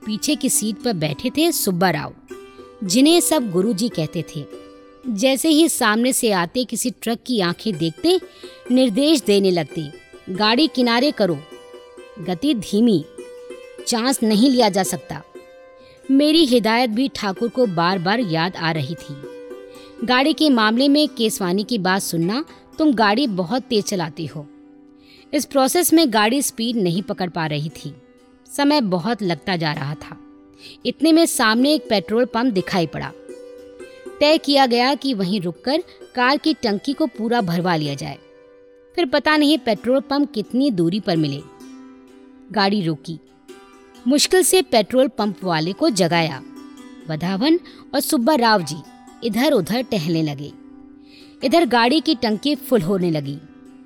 पीछे 0.06 0.34
की 0.34 0.50
सीट 0.50 0.76
पर 0.76 0.92
बैठे 0.92 1.30
थे 1.30 1.52
सुब्बा 1.52 1.90
राव। 1.90 2.14
जिन्हें 2.84 3.20
सब 3.20 3.50
गुरुजी 3.50 3.88
कहते 3.88 4.24
थे। 4.36 4.44
जैसे 5.08 5.48
ही 5.48 5.68
सामने 5.68 6.12
से 6.12 6.32
आते 6.32 6.64
किसी 6.64 6.90
ट्रक 6.90 7.18
की 7.26 7.40
आँखें 7.40 7.78
देखते, 7.78 8.20
निर्देश 8.70 9.22
देने 9.22 9.50
लगते, 9.50 9.92
गाड़ी 10.30 10.66
किनारे 10.66 11.10
करो। 11.10 11.38
गति 12.20 12.54
धीमी, 12.54 13.04
चांस 13.86 14.22
नहीं 14.22 14.50
लिया 14.50 14.68
जा 14.68 14.82
सकता। 14.82 15.22
मेरी 16.10 16.44
हिदायत 16.44 16.90
भी 16.90 17.08
ठाकुर 17.08 17.48
को 17.48 17.66
बार 17.66 17.98
बार 17.98 18.20
याद 18.20 18.56
आ 18.56 18.70
रही 18.70 18.94
थी। 18.94 19.22
गाड़ी 20.04 20.32
के 20.32 20.50
मामले 20.50 20.88
में 20.88 21.08
केसवानी 21.08 21.64
की 21.64 21.78
बात 21.78 22.02
सुनना, 22.02 22.44
तुम 22.78 22.94
गाड़ी 22.94 23.26
बहुत 23.26 23.62
तेज 23.62 23.84
चलाती 23.84 24.26
हो। 24.26 24.46
इस 25.34 25.44
प्रोसेस 25.44 25.92
में 25.92 26.12
गाड़ी 26.12 26.42
स्पीड 26.42 26.76
नहीं 26.76 27.02
पकड़ 27.02 27.30
पा 27.30 27.46
रही 27.46 27.68
थी। 27.68 27.94
समय 28.56 28.80
बहुत 28.80 29.22
लगता 29.22 29.56
जा 29.56 29.72
रहा 29.72 29.94
था। 29.94 30.18
इतने 30.86 31.12
में 31.12 31.26
सामने 31.26 31.74
एक 31.74 31.88
पेट्रोल 31.88 32.24
पंप 32.24 32.52
दिखाई 32.52 32.86
पड़ा। 32.86 33.12
तय 34.20 34.38
किया 34.38 34.66
गया 34.66 34.94
कि 34.94 35.14
वहीं 35.14 35.40
रुककर 35.40 35.82
कार 36.14 36.36
की 36.36 36.54
टंकी 36.54 36.92
को 36.92 37.06
पूरा 37.06 37.40
भरवा 37.40 37.76
लिया 37.76 37.94
जाए। 37.94 38.18
फिर 38.94 39.06
पता 39.06 39.36
नहीं 39.36 39.58
पेट्रोल 39.58 40.00
पंप 40.00 40.32
कितनी 40.32 40.70
दूरी 40.70 41.00
पर 41.00 41.16
मिले। 41.16 41.40
गाड़ी 42.52 42.82
रोकी। 42.82 43.18
मुश्किल 44.08 44.42
से 44.42 44.62
पेट्रोल 44.62 45.08
पंप 45.08 45.44
वाले 45.44 45.72
को 45.72 45.90
जगाया। 45.90 46.42
वधावन 47.08 47.60
और 47.94 48.00
सुब्बा 48.00 48.34
राव 48.34 48.62
जी 48.62 48.76
इधर 49.24 49.52
उधर 49.52 49.82
टहलने 49.82 50.22
लगे। 50.22 50.52
इधर 51.44 51.66
गाड़ी 51.66 52.00
की 52.00 52.14
टंकी 52.14 52.54
फुल 52.54 52.82
होने 52.82 53.10
लगी। 53.10 53.36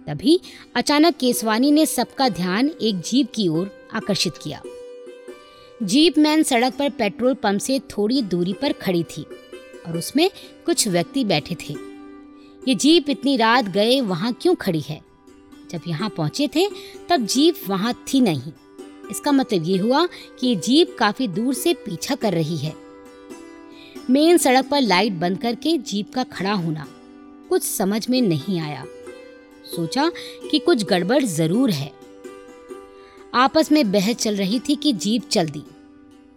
तभी 0.07 0.41
अचानक 0.75 1.17
केसवानी 1.17 1.71
ने 1.71 1.87
सबका 1.87 2.29
ध्यान 2.29 2.71
एक 2.83 3.01
जीप 3.01 3.29
की 3.35 3.49
ओर 3.49 3.78
आकर्षित 3.95 4.39
किया। 4.43 4.63
जीप 5.83 6.19
मैन 6.19 6.43
सड़क 6.43 6.75
पर 6.79 6.91
पेट्रोल 6.91 7.35
पंप 7.35 7.61
से 7.61 7.79
थोड़ी 7.79 8.23
दूरी 8.23 8.53
पर 8.53 8.73
खड़ी 8.73 9.03
थी 9.03 9.23
और 9.87 9.99
उसमें 9.99 10.31
कुछ 10.67 10.89
व्यक्ति 10.89 11.25
बैठे 11.25 11.55
थे। 11.55 11.75
ये 12.69 12.75
जीप 12.75 13.11
इतनी 13.11 13.37
रात 13.37 13.65
गए 13.65 14.01
वहाँ 14.01 14.33
क्यों 14.33 14.55
खड़ी 14.55 14.81
है? 14.81 15.01
जब 15.71 15.81
यहाँ 15.89 16.11
पहुँचे 16.11 16.49
थे, 16.49 16.69
तब 17.09 17.27
जीप 17.27 17.55
वहाँ 17.69 18.05
थी 18.15 18.21
नहीं। 18.21 18.53
इसका 19.11 19.33
मतलब 19.33 19.65
ये 19.65 19.79
हुआ 19.79 20.07
कि 20.39 20.47
ये 20.47 20.57
जीप 20.57 20.97
काफ़ी 20.99 21.29
दूर 21.29 21.55
से 21.55 21.75
पीछा 21.75 22.15
कर 22.15 22.33
रही 22.33 22.57
है। 22.57 22.75
मेन 24.11 24.37
सड़क 24.37 24.69
पर 24.69 24.81
लाइट 24.81 25.13
बंद 25.13 25.39
करके 25.39 25.79
जीप 25.79 26.13
का 26.15 26.23
खड़ा 26.23 26.53
होना 26.53 26.87
कुछ 27.49 27.63
समझ 27.63 28.09
में 28.09 28.23
नहीं 28.23 28.61
आया। 28.61 28.85
सोचा 29.77 30.11
कि 30.51 30.59
कुछ 30.59 30.85
गड़बड़ 30.85 31.23
ज़रूर 31.23 31.71
है। 31.71 31.98
आपस 33.35 33.73
में 33.73 33.93
बहस 33.93 34.17
चल 34.17 34.37
रही 34.37 34.61
थी 34.61 34.75
कि 34.75 34.93
जीप 34.93 35.29
चल 35.29 35.49
दी 35.49 35.63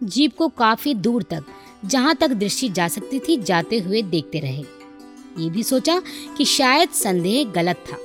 जीप 0.02 0.36
को 0.36 0.48
काफ़ी 0.48 0.94
दूर 0.94 1.22
तक, 1.22 1.44
जहाँ 1.84 2.14
तक 2.14 2.28
दृष्टि 2.28 2.68
जा 2.68 2.88
सकती 2.88 3.18
थी, 3.18 3.36
जाते 3.36 3.78
हुए 3.78 4.02
देखते 4.02 4.40
रहे। 4.40 4.64
ये 5.38 5.50
भी 5.50 5.62
सोचा 5.62 6.02
कि 6.36 6.44
शायद 6.44 6.88
संदेह 6.88 7.44
गलत 7.44 7.76
था। 7.76 7.96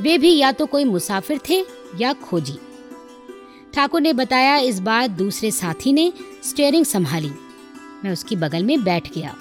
वे 0.00 0.18
भी 0.18 0.36
या 0.36 0.52
तो 0.52 0.66
कोई 0.66 0.84
मुसाफिर 0.84 1.40
थे 1.48 1.64
या 2.00 2.12
खोजी। 2.12 2.58
ठाकुर 3.74 4.00
ने 4.00 4.12
बताया 4.12 4.56
इस 4.56 4.80
बार 4.80 5.08
दूसरे 5.08 5.50
साथी 5.50 5.92
ने 5.92 6.12
स्टेयरिंग 6.44 6.84
संभाली। 6.84 7.30
मैं 8.04 8.10
उसकी 8.10 8.36
बगल 8.36 8.64
में 8.64 8.84
बैठ 8.84 9.12
गया। 9.12 9.36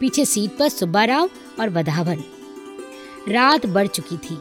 पीछे 0.00 0.24
सीट 0.24 0.58
पर 0.58 0.68
सुब्बा 0.68 1.04
राव 1.04 1.30
और 1.60 1.70
वधावन। 1.70 2.24
रात 3.28 3.66
बढ़ 3.66 3.86
चुकी 3.86 4.16
थी 4.16 4.34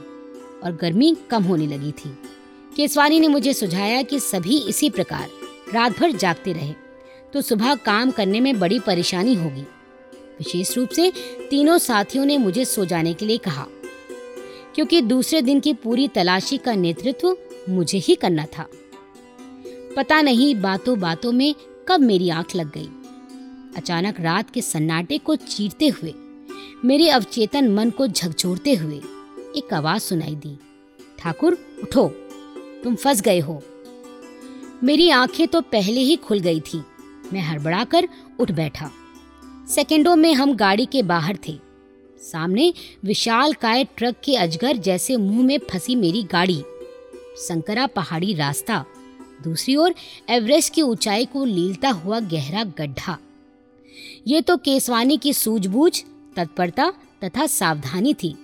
और 0.63 0.77
गर्मी 0.81 1.17
कम 1.29 1.43
होने 1.43 1.67
लगी 1.67 1.91
थी। 1.91 2.17
केसवानी 2.75 3.19
ने 3.19 3.27
मुझे 3.27 3.53
सुझाया 3.53 4.01
कि 4.01 4.19
सभी 4.19 4.57
इसी 4.59 4.89
प्रकार 4.89 5.29
रात 5.73 5.97
भर 5.99 6.11
जागते 6.11 6.53
रहे 6.53 6.73
तो 7.33 7.41
सुबह 7.41 7.75
काम 7.75 8.11
करने 8.11 8.39
में 8.39 8.59
बड़ी 8.59 8.79
परेशानी 8.79 9.33
होगी। 9.33 9.61
विशेष 10.39 10.75
रूप 10.77 10.89
से 10.89 11.11
तीनों 11.49 11.77
साथियों 11.77 12.25
ने 12.25 12.37
मुझे 12.37 12.65
सो 12.65 12.85
जाने 12.85 13.13
के 13.13 13.25
लिए 13.25 13.37
कहा, 13.37 13.65
क्योंकि 14.75 15.01
दूसरे 15.01 15.41
दिन 15.41 15.59
की 15.59 15.73
पूरी 15.73 16.07
तलाशी 16.07 16.57
का 16.57 16.75
नेतृत्व 16.75 17.37
मुझे 17.69 17.97
ही 17.97 18.15
करना 18.15 18.45
था। 18.45 18.65
पता 19.97 20.21
नहीं 20.21 20.53
बातों 20.55 20.99
बातों 20.99 21.31
में 21.31 21.53
कब 21.87 21.99
मेरी 21.99 22.29
आँख 22.29 22.55
लग 22.55 22.71
गई। 22.71 22.89
अचानक 23.77 24.19
रात 24.19 24.49
के 24.49 24.61
सन्नाटे 24.61 25.17
को 25.17 25.35
चीरते 25.35 25.87
हुए, 25.87 26.13
मेरे 26.85 27.09
अवचेतन 27.09 27.71
मन 27.71 27.89
को 27.89 28.07
झकझोरते 28.07 28.73
हुए 28.73 29.01
एक 29.57 29.73
आवाज़ 29.73 30.01
सुनाई 30.01 30.35
दी। 30.35 30.57
ठाकुर, 31.19 31.57
उठो। 31.83 32.11
तुम 32.83 32.95
फंस 32.95 33.21
गए 33.21 33.39
हो। 33.39 33.63
मेरी 34.83 35.09
आँखें 35.09 35.47
तो 35.47 35.61
पहले 35.61 36.01
ही 36.01 36.15
खुल 36.15 36.39
गई 36.39 36.59
थी। 36.59 36.81
मैं 37.33 37.41
हड़बड़ाकर 37.41 38.07
उठ 38.39 38.51
बैठा। 38.51 38.91
सेकंडों 39.69 40.15
में 40.15 40.33
हम 40.33 40.55
गाड़ी 40.55 40.85
के 40.85 41.03
बाहर 41.03 41.37
थे। 41.47 41.59
सामने 42.21 42.73
विशाल 43.05 43.53
काय 43.53 43.83
ट्रक 43.83 44.15
के 44.23 44.35
अजगर 44.35 44.77
जैसे 44.77 45.17
मुँह 45.17 45.43
में 45.43 45.57
फंसी 45.57 45.95
मेरी 45.95 46.23
गाड़ी। 46.23 46.63
संकरा 47.35 47.87
पहाड़ी 47.87 48.33
रास्ता। 48.33 48.85
दूसरी 49.43 49.75
ओर 49.75 49.95
एवरेस्ट 50.29 50.73
की 50.73 50.81
ऊंचाई 50.81 51.25
को 51.25 51.45
लीलता 51.45 51.89
हुआ 51.89 52.19
गहरा 52.19 52.63
गड्ढा। 52.63 53.17
ये 54.27 54.41
तो 54.41 54.57
केसवानी 54.57 55.17
की 55.17 55.33
सूझबूझ, 55.33 56.03
तत्परता 56.35 56.93
तथा 57.23 57.45
सावधानी 57.45 58.13
थी, 58.13 58.35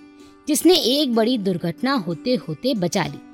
जिसने 0.48 0.74
एक 0.74 1.14
बड़ी 1.14 1.38
दुर्घटना 1.38 1.92
होते 1.92 2.34
होते 2.34 2.74
बचा 2.74 3.04
ली। 3.04 3.27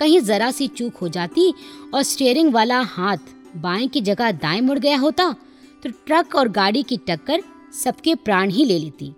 कहीं 0.00 0.20
जरा 0.20 0.50
सी 0.50 0.66
चूक 0.68 0.96
हो 0.96 1.08
जाती 1.08 1.52
और 1.94 2.02
स्टेयरिंग 2.02 2.52
वाला 2.52 2.80
हाथ 2.80 3.16
बाएँ 3.56 3.88
की 3.88 4.00
जगह 4.00 4.30
दाएँ 4.32 4.60
मुड़ 4.60 4.78
गया 4.78 4.98
होता 4.98 5.34
तो 5.82 5.90
ट्रक 6.06 6.34
और 6.34 6.48
गाड़ी 6.48 6.82
की 6.82 6.96
टक्कर 7.08 7.42
सबके 7.74 8.14
प्राण 8.14 8.50
ही 8.50 8.64
ले 8.64 8.78
लेती। 8.78 9.12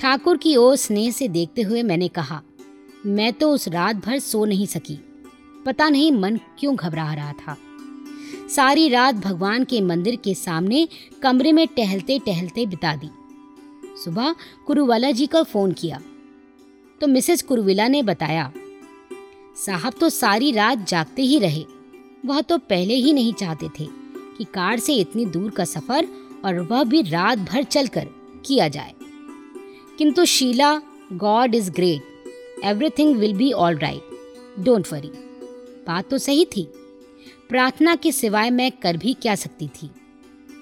ठाकुर 0.00 0.36
की 0.36 0.56
ओर 0.56 0.76
स्नेह 0.76 1.10
से 1.10 1.28
देखते 1.28 1.62
हुए 1.62 1.82
मैंने 1.82 2.08
कहा, 2.08 2.42
मैं 3.06 3.32
तो 3.32 3.50
उस 3.50 3.68
रात 3.68 3.96
भर 3.96 4.18
सो 4.18 4.44
नहीं 4.44 4.66
सकी। 4.66 4.98
पता 5.66 5.88
नहीं 5.88 6.12
मन 6.12 6.38
क्यों 6.58 6.74
घबरा 6.76 7.12
रहा 7.14 7.32
था। 7.32 7.56
सारी 8.56 8.88
रात 8.88 9.14
भगवान 9.14 9.64
के 9.64 9.80
मंदिर 9.80 10.16
के 10.16 10.34
सामने 10.34 10.88
कमरे 11.22 11.52
में 11.52 11.66
टहलते 11.66 12.18
टहलते 12.18 12.66
बिता 12.66 12.94
दी। 12.96 13.10
सुबह 14.04 14.34
कुरुवाला 14.66 15.10
जी 15.10 15.26
का 15.26 15.42
फ़ोन 15.42 15.72
किया। 15.72 16.00
तो 17.00 17.06
मिसेस 17.06 17.42
कुरुविला 17.42 17.88
ने 17.88 18.02
बताया 18.02 18.52
साहब 19.66 19.92
तो 20.00 20.08
सारी 20.08 20.52
रात 20.52 20.88
जागते 20.88 21.22
ही 21.22 21.38
रहे। 21.38 21.64
वह 22.26 22.40
तो 22.40 22.58
पहले 22.58 22.94
ही 22.94 23.12
नहीं 23.12 23.32
चाहते 23.32 23.68
थे 23.68 23.84
कि 24.38 24.44
कार 24.44 24.78
से 24.78 24.94
इतनी 24.94 25.26
दूर 25.26 25.50
का 25.50 25.64
सफ़र 25.64 26.08
और 26.44 26.60
वह 26.60 26.84
भी 26.84 27.02
रात 27.02 27.38
भर 27.38 27.62
चलकर 27.62 28.08
किया 28.46 28.68
जाए। 28.68 28.94
किंतु 29.98 30.24
Sheela, 30.24 30.82
god 31.12 31.54
is 31.54 31.70
great. 31.70 32.24
Everything 32.64 33.16
will 33.16 33.34
be 33.34 33.52
all 33.52 33.78
right. 33.78 34.02
Don't 34.58 34.92
worry. 34.92 35.10
बात 35.86 36.10
तो 36.10 36.18
सही 36.18 36.44
थी। 36.44 36.68
प्रार्थना 37.48 37.94
के 37.94 38.12
सिवाय 38.12 38.50
मैं 38.50 38.72
कर 38.72 38.96
भी 38.96 39.14
क्या 39.14 39.34
सकती 39.34 39.68
थी। 39.68 39.90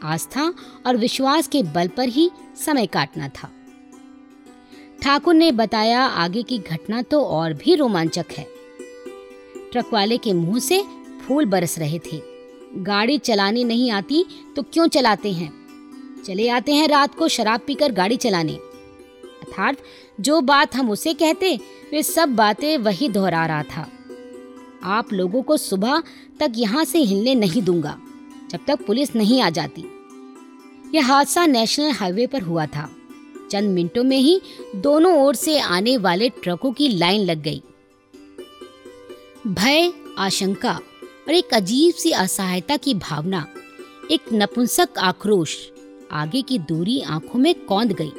आस्था 0.05 0.55
और 0.87 0.97
विश्वास 0.97 1.49
के 1.49 1.63
बल 1.63 1.89
पर 1.89 2.09
ही 2.09 2.31
समय 2.67 2.87
काटना 2.87 3.29
था। 3.29 3.53
ठाकुर 5.03 5.35
ने 5.35 5.53
बताया 5.53 6.01
आगे 6.01 6.43
की 6.43 6.59
घटना 6.59 7.03
तो 7.03 7.25
और 7.25 7.53
भी 7.53 7.75
रोमांचक 7.75 8.27
है। 8.33 8.56
ट्रक 9.77 9.93
वाले 9.93 10.17
के 10.17 10.33
मुँह 10.33 10.59
से 10.59 10.85
फूल 11.27 11.45
बरस 11.45 11.79
रहे 11.79 11.99
थे। 11.99 12.23
गाड़ी 12.77 13.19
चलानी 13.19 13.65
नहीं 13.65 13.91
आती 13.91 14.25
तो 14.57 14.63
क्यों 14.63 14.87
चलाते 14.87 15.33
हैं? 15.33 15.53
चले 16.27 16.49
आते 16.49 16.73
हैं 16.73 16.89
रात 16.89 17.15
को 17.15 17.29
शराब 17.29 17.61
पीकर 17.67 17.93
गाड़ी 17.93 18.17
चलाने। 18.17 18.53
अर्थात, 18.53 19.77
जो 20.21 20.41
बात 20.41 20.77
हम 20.77 20.91
उसे 20.91 21.15
कहते, 21.15 21.61
वे 21.93 22.03
सब 22.03 22.29
बातें 22.29 22.79
वही 22.79 23.09
दोहरा 23.09 23.47
रहा 23.47 23.63
था। 23.63 23.91
आप 24.85 25.13
लोगों 25.13 25.43
को 25.43 25.57
सुबह 25.57 26.03
तक 26.41 26.53
यहाँ 26.57 26.85
से 26.85 26.99
हिलने 26.99 27.35
नहीं 27.35 27.63
दूँगा, 27.63 27.99
जब 28.51 28.59
तक 28.67 28.87
पुलिस 28.87 29.17
नहीं 29.17 29.43
आ 29.43 29.51
जाती। 29.51 29.85
यह 30.95 31.07
हादसा 31.07 31.47
नेशनल 31.47 31.91
हाईवे 31.91 32.27
पर 32.27 32.43
हुआ 32.43 32.67
था। 32.67 32.91
चंद 33.51 33.71
मिनटों 33.71 34.05
में 34.05 34.19
ही 34.19 34.41
दोनों 34.77 35.23
ओर 35.25 35.35
से 35.35 35.59
आने 35.59 35.97
वाले 35.97 36.29
ट्रकों 36.29 36.73
की 36.73 36.89
लाइन 36.89 37.21
लग 37.21 37.43
गई। 37.43 37.63
भय, 39.47 39.93
आशंका 40.19 40.81
और 41.29 41.35
एक 41.35 41.55
अजीब 41.55 41.95
सी 41.95 42.11
असहायता 42.11 42.77
की 42.77 42.95
भावना, 42.95 43.47
एक 44.11 44.21
नपुंसक 44.33 44.89
आक्रोश 44.99 45.57
आगे 46.13 46.43
की 46.43 46.59
दूरी 46.59 47.01
आँखों 47.01 47.39
में 47.39 47.55
कौंद 47.55 47.93
गई। 47.93 48.13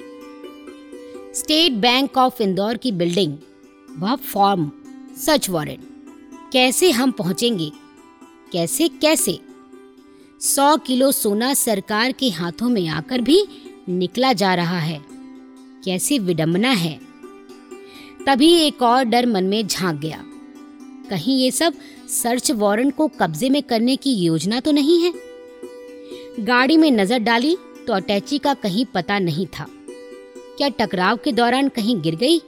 स्टेट 1.35 1.71
बैंक 1.71 2.17
ऑफ़ 2.17 2.43
इंदौर 2.43 2.77
की 2.77 2.91
बिल्डिंग, 2.91 3.37
वह 3.97 4.15
फॉर्म, 4.15 4.71
सच 5.17 5.49
वारंट। 5.49 5.79
कैसे 6.53 6.91
हम 6.91 7.11
पहुँचेंगे? 7.11 7.71
कैसे 8.51 8.87
कैसे? 8.87 9.39
सौ 10.41 10.77
किलो 10.77 11.11
सोना 11.11 11.53
सरकार 11.53 12.11
के 12.11 12.29
हाथों 12.29 12.69
में 12.69 12.87
आकर 12.87 13.21
भी 13.21 13.47
निकला 13.89 14.33
जा 14.33 14.55
रहा 14.55 14.79
है। 14.79 15.05
कैसी 15.85 16.19
विडंबना 16.19 16.69
है? 16.69 16.99
तभी 18.27 18.53
एक 18.53 18.81
और 18.81 19.03
डर 19.03 19.25
मन 19.25 19.43
में 19.43 19.67
झाँक 19.67 19.99
गया। 19.99 20.23
कहीं 21.09 21.37
ये 21.37 21.51
सब 21.51 21.73
सर्च 22.09 22.51
वारंट 22.51 22.95
को 22.95 23.07
कब्जे 23.07 23.49
में 23.49 23.61
करने 23.63 23.95
की 23.95 24.13
योजना 24.13 24.59
तो 24.59 24.71
नहीं 24.71 25.01
है? 25.03 25.13
गाड़ी 26.39 26.77
में 26.77 26.91
नज़र 26.91 27.19
डाली 27.19 27.55
तो 27.87 27.93
अटैची 27.93 28.37
का 28.37 28.53
कहीं 28.53 28.85
पता 28.85 29.19
नहीं 29.19 29.45
था। 29.47 29.65
क्या 30.57 30.69
टकराव 30.69 31.17
के 31.17 31.31
दौरान 31.31 31.69
कहीं 31.69 32.01
गिर 32.01 32.15
गई, 32.15 32.39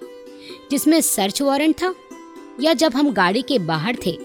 जिसमें 0.71 1.01
सर्च 1.01 1.41
वारंट 1.41 1.75
था? 1.75 1.93
या 2.61 2.73
जब 2.73 2.93
हम 2.93 3.11
गाड़ी 3.11 3.41
के 3.41 3.59
बाहर 3.59 3.97
थे, 4.05 4.17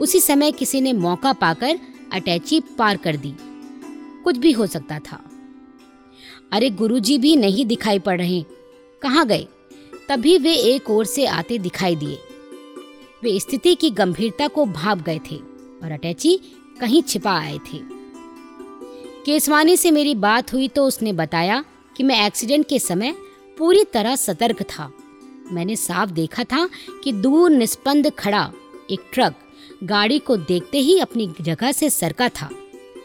उसी 0.00 0.20
समय 0.20 0.52
किसी 0.52 0.80
ने 0.80 0.92
मौका 0.92 1.32
पाकर 1.32 1.78
अटैची 2.12 2.60
पार 2.78 2.96
कर 2.96 3.16
दी। 3.16 3.34
कुछ 4.24 4.36
भी 4.36 4.52
हो 4.52 4.66
सकता 4.66 4.98
था। 4.98 5.20
अरे 6.52 6.70
गुरुजी 6.70 7.18
भी 7.18 7.36
नहीं 7.36 7.66
दिखाई 7.66 7.98
पड़ 7.98 8.18
रहे। 8.18 8.42
कहाँ 9.02 9.26
गए? 9.26 9.46
तभी 10.08 10.38
वे 10.38 10.54
एक 10.54 10.90
ओर 10.90 11.04
से 11.04 11.26
आते 11.26 11.58
दिखाई 11.58 11.96
दिए। 11.96 12.18
वे 13.24 13.38
स्थिति 13.40 13.74
की 13.74 13.90
गंभीरता 13.90 14.46
को 14.48 14.64
भाप 14.66 14.98
गए 14.98 15.20
थे 15.30 15.36
और 15.82 15.90
अटैची 15.92 16.36
कहीं 16.80 17.02
छिपा 17.02 17.32
आए 17.32 17.58
थे। 17.58 17.78
केसवानी 19.24 19.76
से 19.76 19.90
मेरी 19.90 20.14
बात 20.14 20.52
हुई 20.52 20.68
तो 20.68 20.84
उसने 20.84 21.12
बताया 21.12 21.64
कि 21.96 22.02
मैं 22.02 22.26
एक्सीडेंट 22.26 22.66
के 22.68 22.78
समय 22.78 23.14
पूरी 23.58 23.84
तरह 23.84 24.16
सतर्क 24.16 24.62
था। 24.62 24.90
मैंने 25.52 25.76
साफ़ 25.76 26.10
देखा 26.10 26.44
था 26.44 26.68
कि 27.04 27.12
दूर 27.12 27.50
निस्पंद 27.50 28.10
खड़ा 28.18 28.52
एक 28.90 29.00
ट्रक 29.12 29.34
गाड़ी 29.84 30.18
को 30.18 30.36
देखते 30.36 30.78
ही 30.78 30.98
अपनी 30.98 31.32
जगह 31.40 31.72
से 31.72 31.90
सरका 31.90 32.28
था 32.28 32.48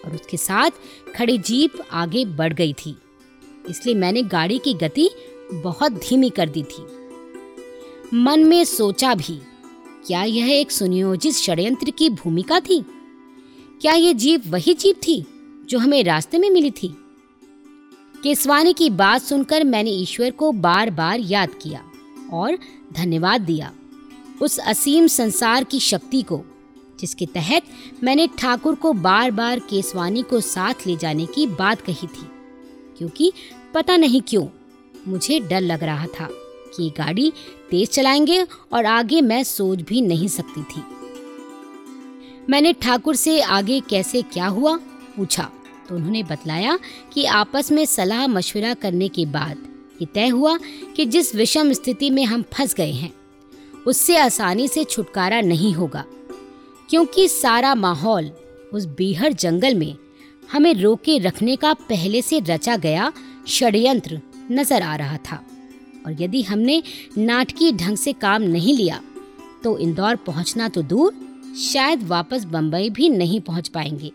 और 0.06 0.16
उसके 0.16 0.38
साथ 0.38 0.72
खड़ी 1.16 1.38
जीप 1.38 1.74
आगे 1.92 2.26
बढ़ 2.26 2.54
गई 2.54 2.74
थी। 2.74 2.96
इसलिए 3.70 3.96
मैंने 3.96 4.24
गाड़ी 4.24 4.58
की 4.58 4.74
गति 4.74 5.10
बहुत 5.54 5.92
धीमी 6.00 6.30
कर 6.30 6.50
दी 6.50 6.64
थी। 6.64 6.86
मन 8.18 8.44
में 8.44 8.64
सोचा 8.66 9.14
भी 9.16 9.40
क्या 10.08 10.24
यह 10.24 10.50
एक 10.50 10.72
सुनियोजित 10.72 11.34
षड्यंत्र 11.34 11.92
की 11.92 12.10
भूमिका 12.10 12.60
थी? 12.60 12.86
क्या 13.82 13.94
यह 13.94 14.14
जीप 14.14 14.44
वही 14.48 14.74
जीप 14.74 14.96
थी 14.96 15.26
जो 15.70 15.80
हमें 15.80 16.04
रास्ते 16.04 16.38
में 16.38 16.50
मिली 16.50 16.72
थी? 16.72 16.98
केसवानी 18.24 18.74
की 18.74 18.90
बात 18.90 19.22
सुनकर 19.22 19.64
मैंने 19.64 19.92
ईश्वर 19.92 20.32
को 20.32 20.52
बार 20.52 20.90
बार 20.90 21.20
याद 21.20 21.50
किया 21.50 21.84
और 22.34 22.58
धन्यवाद 22.94 23.42
दिया 23.42 23.74
उस 24.42 24.60
असीम 24.60 25.08
संसार 25.08 25.64
की 25.64 25.80
शक्ति 25.80 26.22
को, 26.22 26.42
जिसके 27.00 27.26
तहत 27.26 27.64
मैंने 28.04 28.28
ठाकुर 28.28 28.76
को 28.76 28.94
बार 28.94 29.32
बार 29.32 29.60
केसवानी 29.60 30.24
को 30.24 30.42
साथ 30.42 30.74
ले 30.88 30.98
जाने 30.98 31.26
की 31.26 31.48
बात 31.48 31.82
कही 31.82 32.08
थी। 32.08 32.30
क्योंकि 32.98 33.34
पता 33.74 33.98
नहीं 33.98 34.22
क्यों 34.28 34.48
मुझे 35.08 35.40
डर 35.40 35.62
लग 35.62 35.84
रहा 35.84 36.08
था। 36.08 36.30
कि 36.76 36.90
गाड़ी 36.98 37.32
तेज 37.72 37.90
चलाएँगे 37.90 38.42
और 38.74 38.86
आगे 38.86 39.22
मैं 39.22 39.44
सोच 39.44 39.82
भी 39.82 40.02
नहीं 40.02 40.28
सकती 40.28 40.64
थी। 40.64 40.84
मैंने 42.50 42.74
ठाकुर 42.74 43.16
से 43.16 43.40
आगे 43.42 43.80
कैसे 43.80 44.22
क्या 44.24 44.48
हुआ? 44.48 44.76
पूछा। 45.18 45.50
तो 45.90 45.96
उन्होंने 45.96 46.24
बतलाया 46.24 46.78
कि 47.14 47.26
आपस 47.26 47.72
में 47.72 47.86
सलाह 47.86 48.26
मशवरा 48.28 48.74
करने 48.74 49.08
के 49.08 49.26
बाद 49.26 49.58
ये 50.02 50.06
तय 50.06 50.28
हुआ 50.28 50.58
कि 50.96 51.06
जिस 51.06 51.34
विषम 51.36 51.72
स्थिति 51.74 52.10
में 52.10 52.24
हम 52.26 52.44
फंस 52.54 52.74
गए 52.76 52.92
हैं, 52.92 53.12
उससे 53.88 54.18
आसानी 54.18 54.68
से 54.68 54.84
छुटकारा 54.84 55.42
नहीं 55.42 55.74
होगा, 55.74 56.04
क्योंकि 56.90 57.28
सारा 57.28 57.74
माहौल 57.76 58.32
उस 58.74 58.86
बीहड़ 58.98 59.34
जंगल 59.34 59.76
में 59.76 59.96
हमें 60.52 60.74
रोके 60.74 61.18
रखने 61.18 61.56
का 61.56 61.74
पहले 61.90 62.22
से 62.22 62.40
रचा 62.40 62.76
गया 62.78 63.12
षड्यंत्र 63.48 64.22
नज़र 64.52 64.82
आ 64.82 64.96
रहा 64.96 65.18
था। 65.18 65.44
और 66.06 66.22
यदि 66.22 66.42
हमने 66.42 66.82
नाटकीय 67.18 67.72
ढंग 67.72 67.98
से 67.98 68.14
काम 68.14 68.42
नहीं 68.42 68.76
लिया 68.78 69.02
तो 69.64 69.78
इंदौर 69.78 70.16
पहुँचना 70.16 70.70
तो 70.70 70.82
दूर, 70.82 71.14
शायद 71.58 72.04
वापस 72.04 72.44
बंबई 72.44 72.90
भी 72.90 73.10
नहीं 73.10 73.40
पहुँच 73.42 73.68
पाएँगे। 73.68 74.12